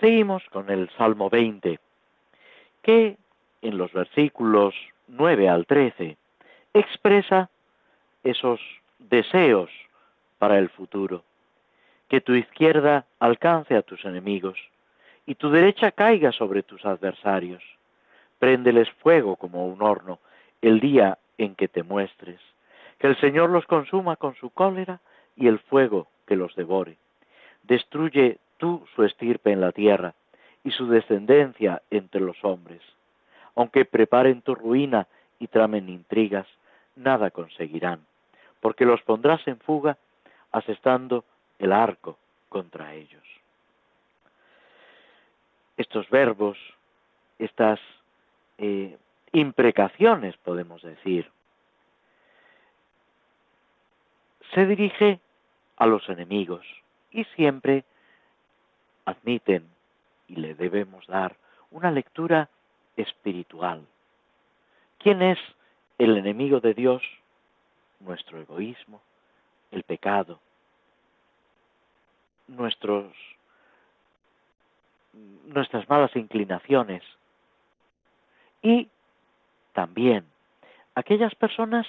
[0.00, 1.78] Seguimos con el Salmo 20.
[2.82, 3.16] que
[3.62, 4.74] en los versículos
[5.06, 6.16] 9 al 13
[6.74, 7.50] expresa
[8.24, 8.58] esos
[8.98, 9.70] deseos
[10.38, 11.22] para el futuro.
[12.08, 14.58] Que tu izquierda alcance a tus enemigos
[15.24, 17.62] y tu derecha caiga sobre tus adversarios.
[18.40, 20.18] Préndeles fuego como un horno
[20.62, 22.40] el día en que te muestres.
[22.98, 25.00] Que el Señor los consuma con su cólera
[25.36, 26.96] y el fuego que los devore.
[27.62, 30.14] Destruye tú su estirpe en la tierra
[30.64, 32.80] y su descendencia entre los hombres.
[33.54, 35.06] Aunque preparen tu ruina
[35.38, 36.46] y tramen intrigas,
[36.94, 38.00] nada conseguirán,
[38.60, 39.98] porque los pondrás en fuga
[40.52, 41.24] asestando
[41.58, 42.18] el arco
[42.48, 43.22] contra ellos.
[45.76, 46.56] Estos verbos,
[47.38, 47.78] estas
[48.58, 48.96] eh,
[49.40, 51.30] imprecaciones, podemos decir,
[54.54, 55.20] se dirige
[55.76, 56.64] a los enemigos
[57.10, 57.84] y siempre
[59.04, 59.68] admiten
[60.28, 61.36] y le debemos dar
[61.70, 62.48] una lectura
[62.96, 63.86] espiritual.
[64.98, 65.38] ¿Quién es
[65.98, 67.02] el enemigo de Dios?
[68.00, 69.02] Nuestro egoísmo,
[69.70, 70.40] el pecado,
[72.46, 73.12] nuestros,
[75.44, 77.02] nuestras malas inclinaciones
[78.62, 78.88] y
[79.76, 80.24] también
[80.94, 81.86] aquellas personas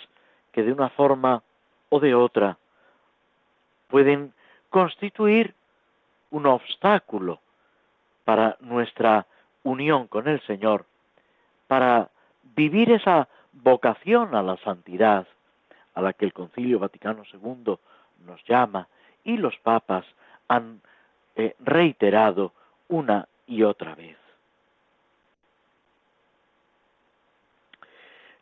[0.52, 1.42] que de una forma
[1.88, 2.58] o de otra
[3.88, 4.34] pueden
[4.70, 5.56] constituir
[6.30, 7.40] un obstáculo
[8.26, 9.26] para nuestra
[9.64, 10.86] unión con el Señor,
[11.68, 12.10] para
[12.58, 15.26] vivir esa vocación a la santidad
[15.94, 17.78] a la que el Concilio Vaticano II
[18.26, 18.90] nos llama
[19.24, 20.06] y los papas
[20.50, 20.82] han
[21.38, 22.52] eh, reiterado
[22.90, 24.18] una y otra vez.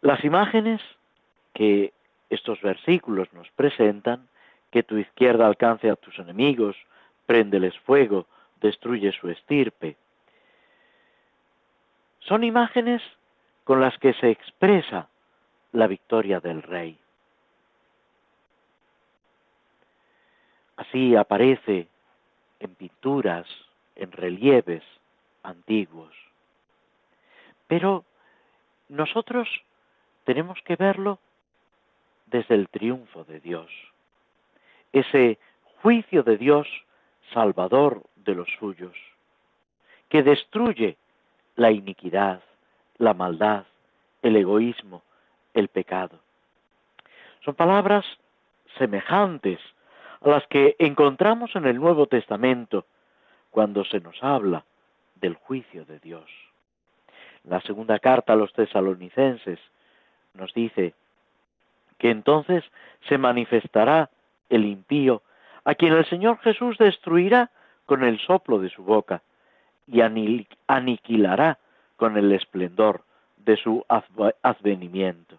[0.05, 0.83] Las imágenes
[1.55, 1.91] que
[2.29, 4.27] estos versículos nos presentan,
[4.69, 6.75] que tu izquierda alcance a tus enemigos,
[7.25, 8.27] préndeles fuego,
[8.61, 9.97] destruye su estirpe.
[12.19, 13.01] Son imágenes
[13.63, 15.09] con las que se expresa
[15.71, 16.99] la victoria del rey.
[20.77, 21.87] Así aparece
[22.59, 23.47] en pinturas,
[23.95, 24.83] en relieves
[25.41, 26.13] antiguos.
[27.65, 28.05] Pero
[28.87, 29.49] nosotros
[30.25, 31.19] tenemos que verlo
[32.25, 33.71] desde el triunfo de Dios.
[34.91, 35.39] Ese
[35.81, 36.67] juicio de Dios
[37.33, 38.95] salvador de los suyos,
[40.09, 40.97] que destruye
[41.55, 42.41] la iniquidad,
[42.97, 43.65] la maldad,
[44.21, 45.03] el egoísmo,
[45.53, 46.19] el pecado.
[47.43, 48.05] Son palabras
[48.77, 49.59] semejantes
[50.21, 52.85] a las que encontramos en el Nuevo Testamento
[53.51, 54.65] cuando se nos habla
[55.15, 56.29] del juicio de Dios.
[57.43, 59.59] La segunda carta a los tesalonicenses
[60.35, 60.93] nos dice
[61.97, 62.63] que entonces
[63.07, 64.09] se manifestará
[64.49, 65.21] el impío
[65.63, 67.49] a quien el Señor Jesús destruirá
[67.85, 69.21] con el soplo de su boca
[69.87, 71.57] y aniquilará
[71.97, 73.01] con el esplendor
[73.37, 73.85] de su
[74.41, 75.37] advenimiento.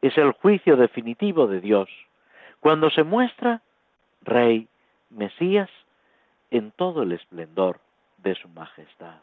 [0.00, 1.88] Es el juicio definitivo de Dios,
[2.60, 3.62] cuando se muestra
[4.22, 4.68] Rey,
[5.10, 5.70] Mesías,
[6.50, 7.80] en todo el esplendor
[8.18, 9.18] de su majestad.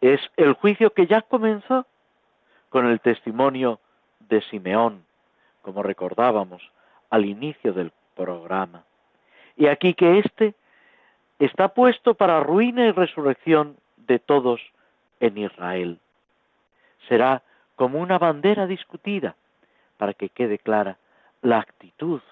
[0.00, 1.86] Es el juicio que ya comenzó
[2.72, 3.80] con el testimonio
[4.18, 5.04] de Simeón,
[5.60, 6.62] como recordábamos
[7.10, 8.84] al inicio del programa.
[9.56, 10.54] Y aquí que éste
[11.38, 14.60] está puesto para ruina y resurrección de todos
[15.20, 16.00] en Israel.
[17.08, 17.42] Será
[17.76, 19.36] como una bandera discutida
[19.98, 20.96] para que quede clara
[21.42, 22.22] la actitud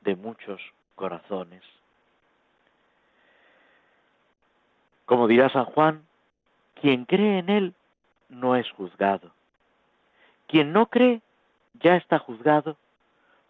[0.00, 0.62] de muchos
[0.94, 1.62] corazones.
[5.04, 6.02] Como dirá San Juan,
[6.80, 7.74] quien cree en él
[8.30, 9.32] no es juzgado.
[10.52, 11.22] Quien no cree
[11.80, 12.76] ya está juzgado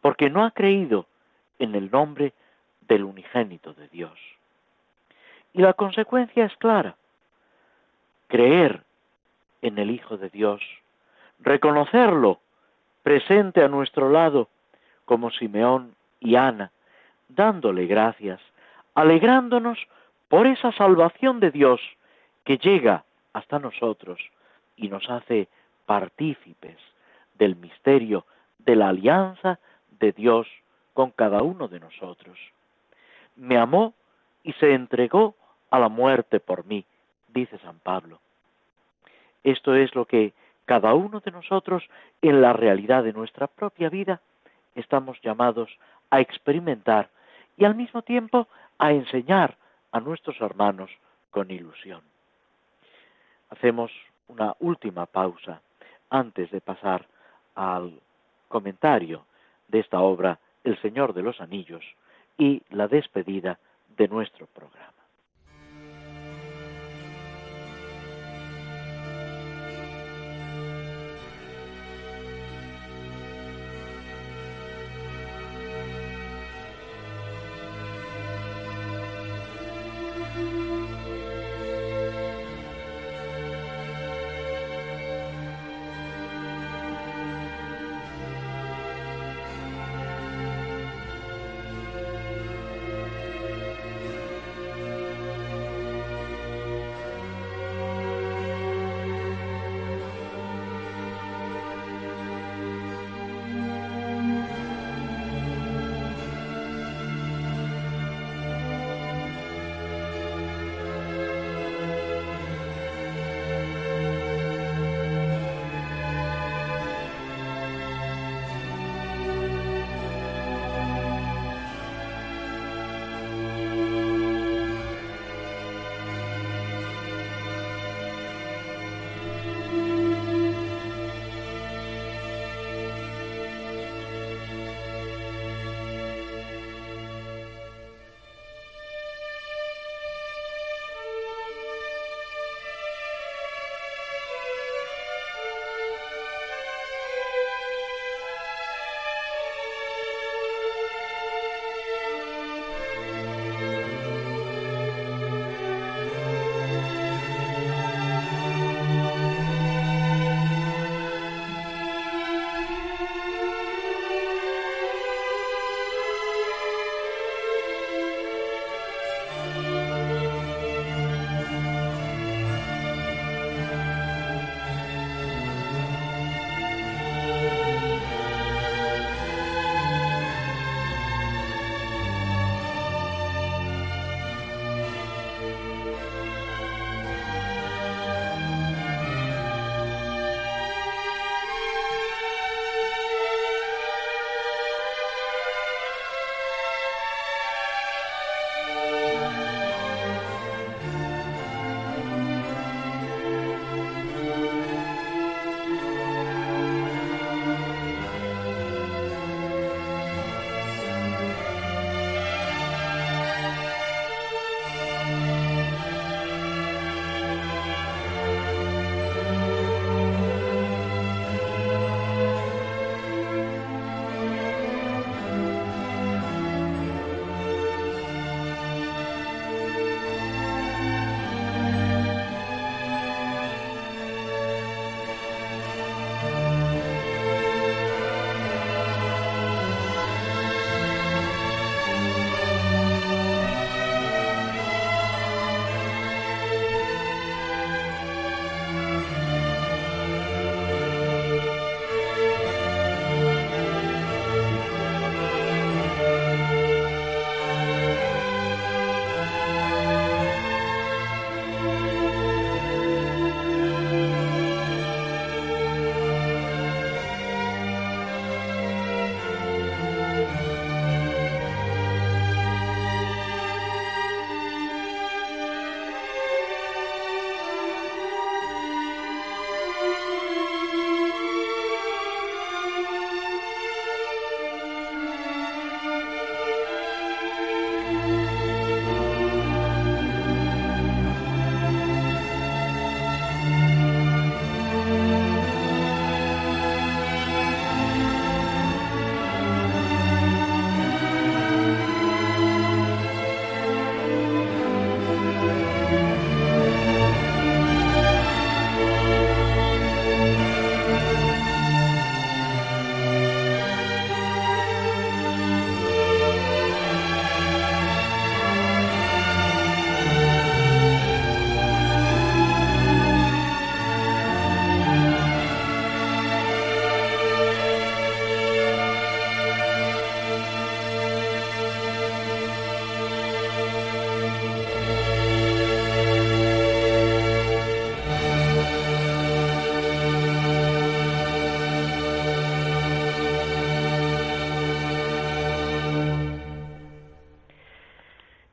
[0.02, 1.06] porque no ha creído
[1.58, 2.32] en el nombre
[2.82, 4.16] del unigénito de Dios.
[5.52, 6.94] Y la consecuencia es clara.
[8.28, 8.84] Creer
[9.62, 10.62] en el Hijo de Dios,
[11.40, 12.38] reconocerlo
[13.02, 14.48] presente a nuestro lado
[15.04, 16.70] como Simeón y Ana,
[17.28, 18.40] dándole gracias,
[18.94, 19.88] alegrándonos
[20.28, 21.80] por esa salvación de Dios
[22.44, 24.20] que llega hasta nosotros
[24.76, 25.48] y nos hace
[25.84, 26.78] partícipes
[27.34, 28.26] del misterio
[28.58, 29.58] de la alianza
[29.98, 30.46] de Dios
[30.92, 32.38] con cada uno de nosotros.
[33.36, 33.94] Me amó
[34.42, 35.34] y se entregó
[35.70, 36.84] a la muerte por mí,
[37.28, 38.20] dice San Pablo.
[39.42, 40.32] Esto es lo que
[40.64, 41.82] cada uno de nosotros
[42.20, 44.20] en la realidad de nuestra propia vida
[44.74, 45.70] estamos llamados
[46.10, 47.10] a experimentar
[47.56, 49.56] y al mismo tiempo a enseñar
[49.90, 50.90] a nuestros hermanos
[51.30, 52.02] con ilusión.
[53.50, 53.90] Hacemos
[54.28, 55.60] una última pausa
[56.10, 57.06] antes de pasar
[57.54, 58.00] al
[58.48, 59.24] comentario
[59.68, 61.84] de esta obra El Señor de los Anillos
[62.38, 63.58] y la despedida
[63.96, 65.01] de nuestro programa.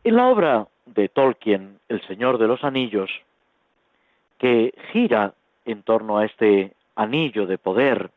[0.10, 3.12] En la obra de Tolkien, El Señor de los Anillos,
[4.40, 5.36] que gira
[5.66, 8.10] en torno a este anillo de poder,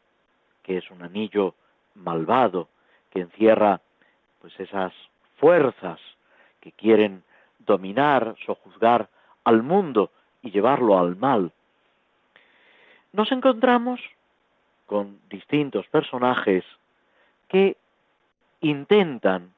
[0.62, 1.54] que es un anillo
[1.94, 2.68] malvado,
[3.10, 3.82] que encierra
[4.40, 4.94] pues esas
[5.36, 6.00] fuerzas
[6.62, 7.24] que quieren
[7.58, 9.10] dominar, sojuzgar
[9.44, 11.52] al mundo y llevarlo al mal.
[13.12, 14.00] Nos encontramos
[14.86, 16.64] con distintos personajes
[17.48, 17.76] que
[18.62, 19.52] intentan,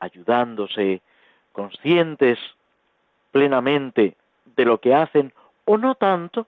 [0.00, 1.02] ayudándose,
[1.52, 2.38] conscientes
[3.30, 4.16] plenamente
[4.56, 5.32] de lo que hacen
[5.64, 6.46] o no tanto,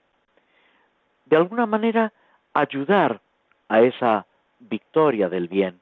[1.27, 2.13] de alguna manera
[2.53, 3.21] ayudar
[3.69, 4.27] a esa
[4.59, 5.81] victoria del bien.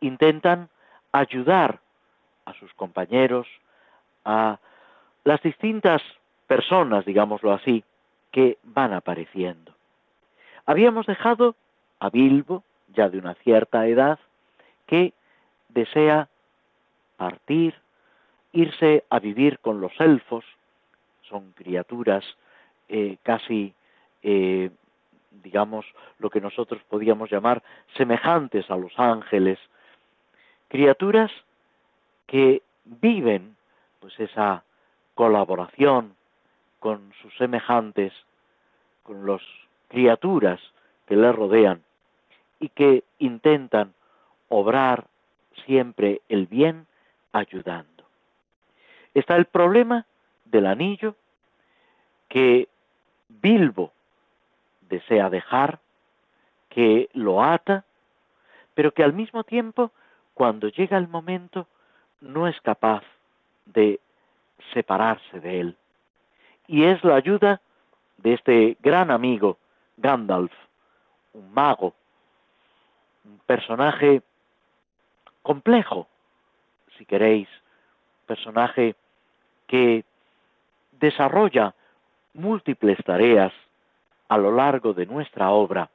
[0.00, 0.68] Intentan
[1.12, 1.80] ayudar
[2.44, 3.46] a sus compañeros,
[4.24, 4.58] a
[5.24, 6.02] las distintas
[6.46, 7.84] personas, digámoslo así,
[8.30, 9.72] que van apareciendo.
[10.66, 11.56] Habíamos dejado
[12.00, 12.62] a Bilbo,
[12.94, 14.18] ya de una cierta edad,
[14.86, 15.12] que
[15.68, 16.28] desea
[17.16, 17.74] partir,
[18.56, 20.44] irse a vivir con los elfos,
[21.28, 22.24] son criaturas
[22.88, 23.74] eh, casi,
[24.22, 24.70] eh,
[25.42, 25.84] digamos,
[26.18, 27.62] lo que nosotros podíamos llamar
[27.96, 29.58] semejantes a los ángeles,
[30.68, 31.30] criaturas
[32.26, 33.56] que viven
[34.00, 34.64] pues esa
[35.14, 36.14] colaboración
[36.80, 38.12] con sus semejantes,
[39.02, 39.42] con las
[39.88, 40.60] criaturas
[41.06, 41.82] que le rodean
[42.58, 43.92] y que intentan
[44.48, 45.06] obrar
[45.66, 46.86] siempre el bien
[47.32, 47.95] ayudando.
[49.16, 50.04] Está el problema
[50.44, 51.16] del anillo
[52.28, 52.68] que
[53.30, 53.90] Bilbo
[54.90, 55.78] desea dejar,
[56.68, 57.86] que lo ata,
[58.74, 59.90] pero que al mismo tiempo,
[60.34, 61.66] cuando llega el momento,
[62.20, 63.04] no es capaz
[63.64, 64.00] de
[64.74, 65.76] separarse de él.
[66.66, 67.62] Y es la ayuda
[68.18, 69.56] de este gran amigo,
[69.96, 70.52] Gandalf,
[71.32, 71.94] un mago,
[73.24, 74.20] un personaje
[75.40, 76.06] complejo,
[76.98, 77.48] si queréis,
[78.26, 78.94] personaje
[79.66, 80.04] que
[80.92, 81.74] desarrolla
[82.34, 83.52] múltiples tareas
[84.28, 85.90] a lo largo de nuestra obra,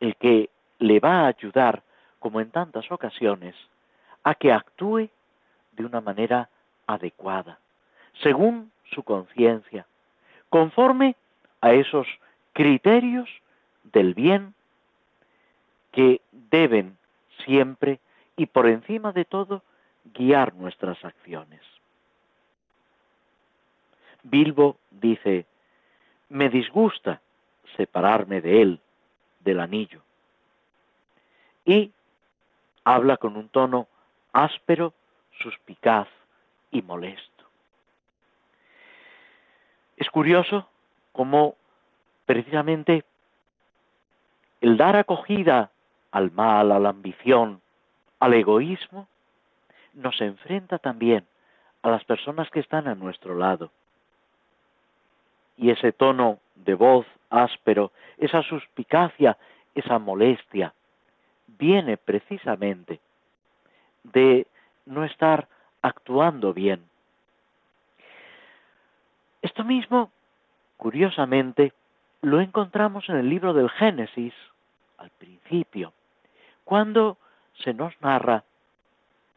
[0.00, 1.82] el que le va a ayudar,
[2.18, 3.54] como en tantas ocasiones,
[4.22, 5.08] a que actúe
[5.72, 6.48] de una manera
[6.86, 7.58] adecuada,
[8.22, 9.86] según su conciencia,
[10.48, 11.16] conforme
[11.60, 12.06] a esos
[12.52, 13.28] criterios
[13.84, 14.54] del bien
[15.92, 16.96] que deben
[17.44, 18.00] siempre
[18.36, 19.62] y por encima de todo
[20.12, 21.60] guiar nuestras acciones.
[24.24, 25.46] Bilbo dice,
[26.28, 27.20] me disgusta
[27.76, 28.80] separarme de él,
[29.40, 30.00] del anillo.
[31.64, 31.92] Y
[32.84, 33.86] habla con un tono
[34.32, 34.92] áspero,
[35.38, 36.08] suspicaz
[36.70, 37.44] y molesto.
[39.96, 40.68] Es curioso
[41.12, 41.56] cómo
[42.26, 43.04] precisamente
[44.60, 45.70] el dar acogida
[46.10, 47.60] al mal, a la ambición,
[48.18, 49.08] al egoísmo,
[49.92, 51.26] nos enfrenta también
[51.82, 53.70] a las personas que están a nuestro lado.
[55.56, 59.36] Y ese tono de voz áspero, esa suspicacia,
[59.74, 60.72] esa molestia,
[61.46, 63.00] viene precisamente
[64.02, 64.46] de
[64.86, 65.48] no estar
[65.82, 66.84] actuando bien.
[69.42, 70.10] Esto mismo,
[70.76, 71.72] curiosamente,
[72.22, 74.32] lo encontramos en el libro del Génesis,
[74.98, 75.92] al principio,
[76.64, 77.18] cuando
[77.62, 78.44] se nos narra,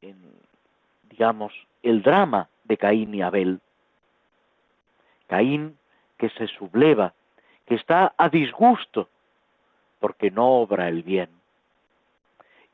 [0.01, 0.17] en,
[1.09, 1.53] digamos,
[1.83, 3.59] el drama de Caín y Abel.
[5.27, 5.76] Caín
[6.17, 7.13] que se subleva,
[7.65, 9.09] que está a disgusto
[9.99, 11.29] porque no obra el bien.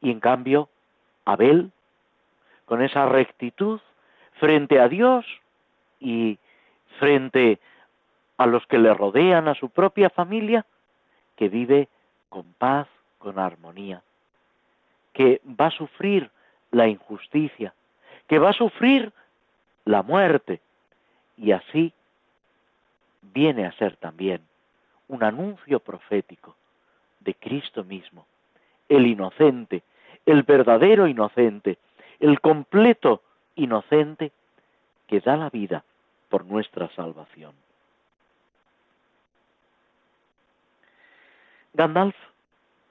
[0.01, 0.69] Y en cambio,
[1.25, 1.71] Abel,
[2.65, 3.79] con esa rectitud
[4.39, 5.25] frente a Dios
[5.99, 6.37] y
[6.99, 7.59] frente
[8.37, 10.65] a los que le rodean, a su propia familia,
[11.35, 11.87] que vive
[12.29, 12.87] con paz,
[13.17, 14.01] con armonía,
[15.13, 16.29] que va a sufrir
[16.71, 17.73] la injusticia,
[18.27, 19.13] que va a sufrir
[19.85, 20.61] la muerte,
[21.37, 21.93] y así
[23.33, 24.41] viene a ser también
[25.07, 26.55] un anuncio profético
[27.19, 28.25] de Cristo mismo,
[28.89, 29.83] el inocente,
[30.25, 31.77] el verdadero inocente,
[32.19, 33.21] el completo
[33.55, 34.31] inocente
[35.07, 35.83] que da la vida
[36.29, 37.53] por nuestra salvación.
[41.73, 42.15] Gandalf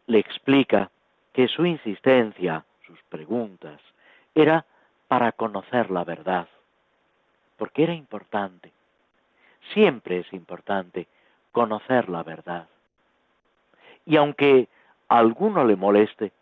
[0.07, 0.91] le explica
[1.33, 3.81] que su insistencia, sus preguntas,
[4.35, 4.65] era
[5.09, 6.49] para conocer la verdad,
[7.57, 8.73] porque era importante,
[9.73, 11.07] siempre es importante
[11.53, 12.69] conocer la verdad.
[14.05, 14.69] Y aunque
[15.09, 16.33] a alguno le moleste,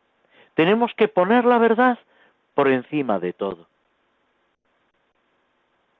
[0.54, 1.98] tenemos que poner la verdad
[2.54, 3.66] por encima de todo.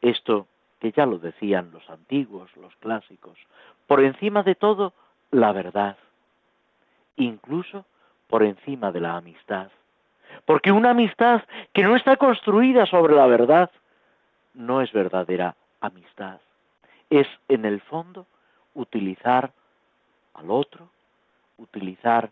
[0.01, 0.47] Esto
[0.81, 3.39] que ya lo decían los antiguos, los clásicos,
[3.87, 4.95] por encima de todo
[5.31, 5.97] la verdad,
[7.17, 7.85] incluso
[8.29, 9.71] por encima de la amistad.
[10.47, 11.43] Porque una amistad
[11.73, 13.71] que no está construida sobre la verdad
[14.55, 16.41] no es verdadera amistad.
[17.11, 18.27] Es, en el fondo,
[18.75, 19.53] utilizar
[20.35, 20.89] al otro,
[21.59, 22.31] utilizar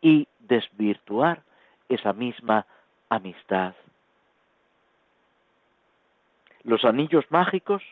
[0.00, 1.42] y desvirtuar
[1.88, 2.66] esa misma
[3.08, 3.74] amistad.
[6.62, 7.82] Los anillos mágicos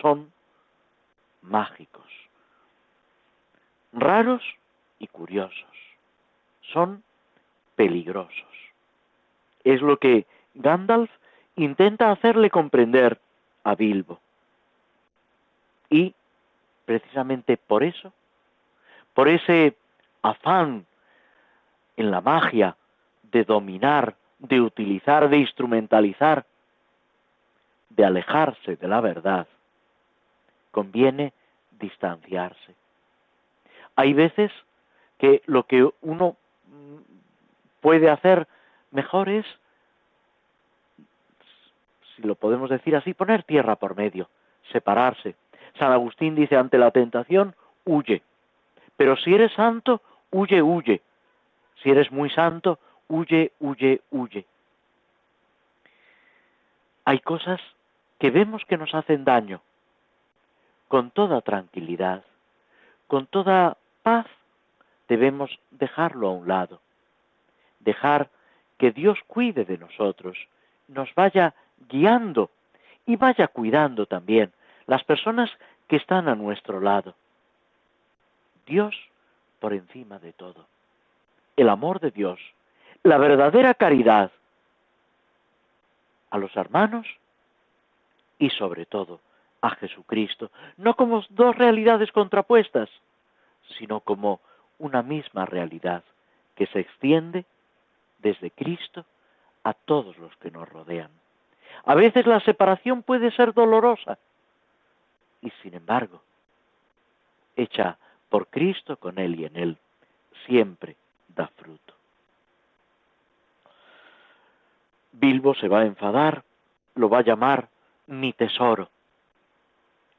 [0.00, 0.32] son
[1.42, 2.06] mágicos,
[3.92, 4.42] raros
[4.98, 5.70] y curiosos,
[6.72, 7.02] son
[7.76, 8.46] peligrosos.
[9.64, 11.10] Es lo que Gandalf
[11.56, 13.20] intenta hacerle comprender
[13.64, 14.20] a Bilbo.
[15.90, 16.14] Y
[16.86, 18.12] precisamente por eso,
[19.12, 19.76] por ese
[20.22, 20.86] afán
[21.96, 22.76] en la magia
[23.22, 26.46] de dominar, de utilizar, de instrumentalizar,
[27.90, 29.46] de alejarse de la verdad,
[30.70, 31.32] conviene
[31.72, 32.74] distanciarse.
[33.96, 34.50] Hay veces
[35.18, 36.36] que lo que uno
[37.80, 38.46] puede hacer
[38.90, 39.44] mejor es,
[42.14, 44.28] si lo podemos decir así, poner tierra por medio,
[44.72, 45.34] separarse.
[45.80, 47.56] San Agustín dice, ante la tentación,
[47.86, 48.22] huye.
[48.98, 51.00] Pero si eres santo, huye, huye.
[51.82, 52.78] Si eres muy santo,
[53.08, 54.44] huye, huye, huye.
[57.06, 57.62] Hay cosas
[58.18, 59.62] que vemos que nos hacen daño.
[60.88, 62.24] Con toda tranquilidad,
[63.06, 64.26] con toda paz,
[65.08, 66.82] debemos dejarlo a un lado.
[67.78, 68.28] Dejar
[68.76, 70.36] que Dios cuide de nosotros,
[70.88, 71.54] nos vaya
[71.88, 72.50] guiando
[73.06, 74.52] y vaya cuidando también
[74.90, 75.48] las personas
[75.90, 77.16] que están a nuestro lado.
[78.64, 78.94] Dios
[79.58, 80.68] por encima de todo.
[81.56, 82.38] El amor de Dios,
[83.02, 84.30] la verdadera caridad
[86.30, 87.08] a los hermanos
[88.38, 89.18] y sobre todo
[89.62, 92.88] a Jesucristo, no como dos realidades contrapuestas,
[93.76, 94.40] sino como
[94.78, 96.04] una misma realidad
[96.54, 97.44] que se extiende
[98.20, 99.04] desde Cristo
[99.64, 101.10] a todos los que nos rodean.
[101.84, 104.18] A veces la separación puede ser dolorosa
[105.42, 106.22] y sin embargo,
[107.56, 109.76] hecha por Cristo con Él y en Él,
[110.46, 110.96] siempre
[111.28, 111.94] da fruto.
[115.12, 116.44] Bilbo se va a enfadar,
[116.94, 117.68] lo va a llamar
[118.06, 118.88] mi tesoro.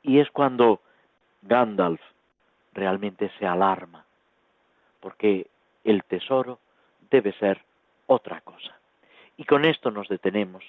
[0.03, 0.82] Y es cuando
[1.41, 2.01] Gandalf
[2.74, 4.05] realmente se alarma,
[4.99, 5.47] porque
[5.84, 6.59] el tesoro
[7.09, 7.61] debe ser
[8.07, 8.78] otra cosa.
[9.38, 10.63] Y con esto nos detenemos,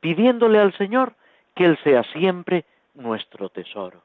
[0.00, 1.14] pidiéndole al Señor
[1.54, 2.64] que Él sea siempre
[2.94, 4.02] nuestro tesoro,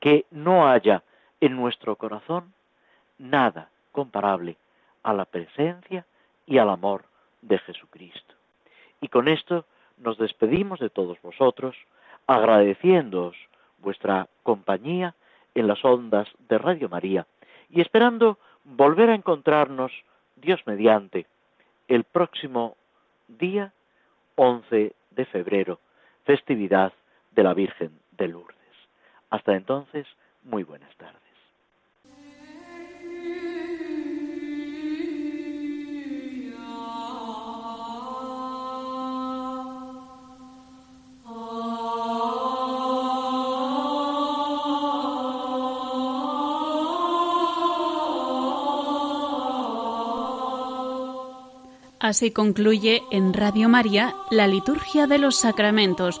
[0.00, 1.02] que no haya
[1.40, 2.52] en nuestro corazón
[3.18, 4.56] nada comparable
[5.02, 6.06] a la presencia
[6.46, 7.04] y al amor
[7.40, 8.34] de Jesucristo.
[9.00, 9.64] Y con esto
[9.98, 11.76] nos despedimos de todos vosotros,
[12.26, 13.36] agradeciéndoos
[13.78, 15.14] vuestra compañía
[15.54, 17.26] en las ondas de Radio María
[17.68, 19.92] y esperando volver a encontrarnos,
[20.36, 21.26] Dios mediante,
[21.88, 22.76] el próximo
[23.28, 23.72] día
[24.36, 25.80] 11 de febrero,
[26.24, 26.92] festividad
[27.32, 28.56] de la Virgen de Lourdes.
[29.30, 30.06] Hasta entonces,
[30.44, 31.20] muy buenas tardes.
[51.98, 56.20] Así concluye en Radio María la Liturgia de los Sacramentos,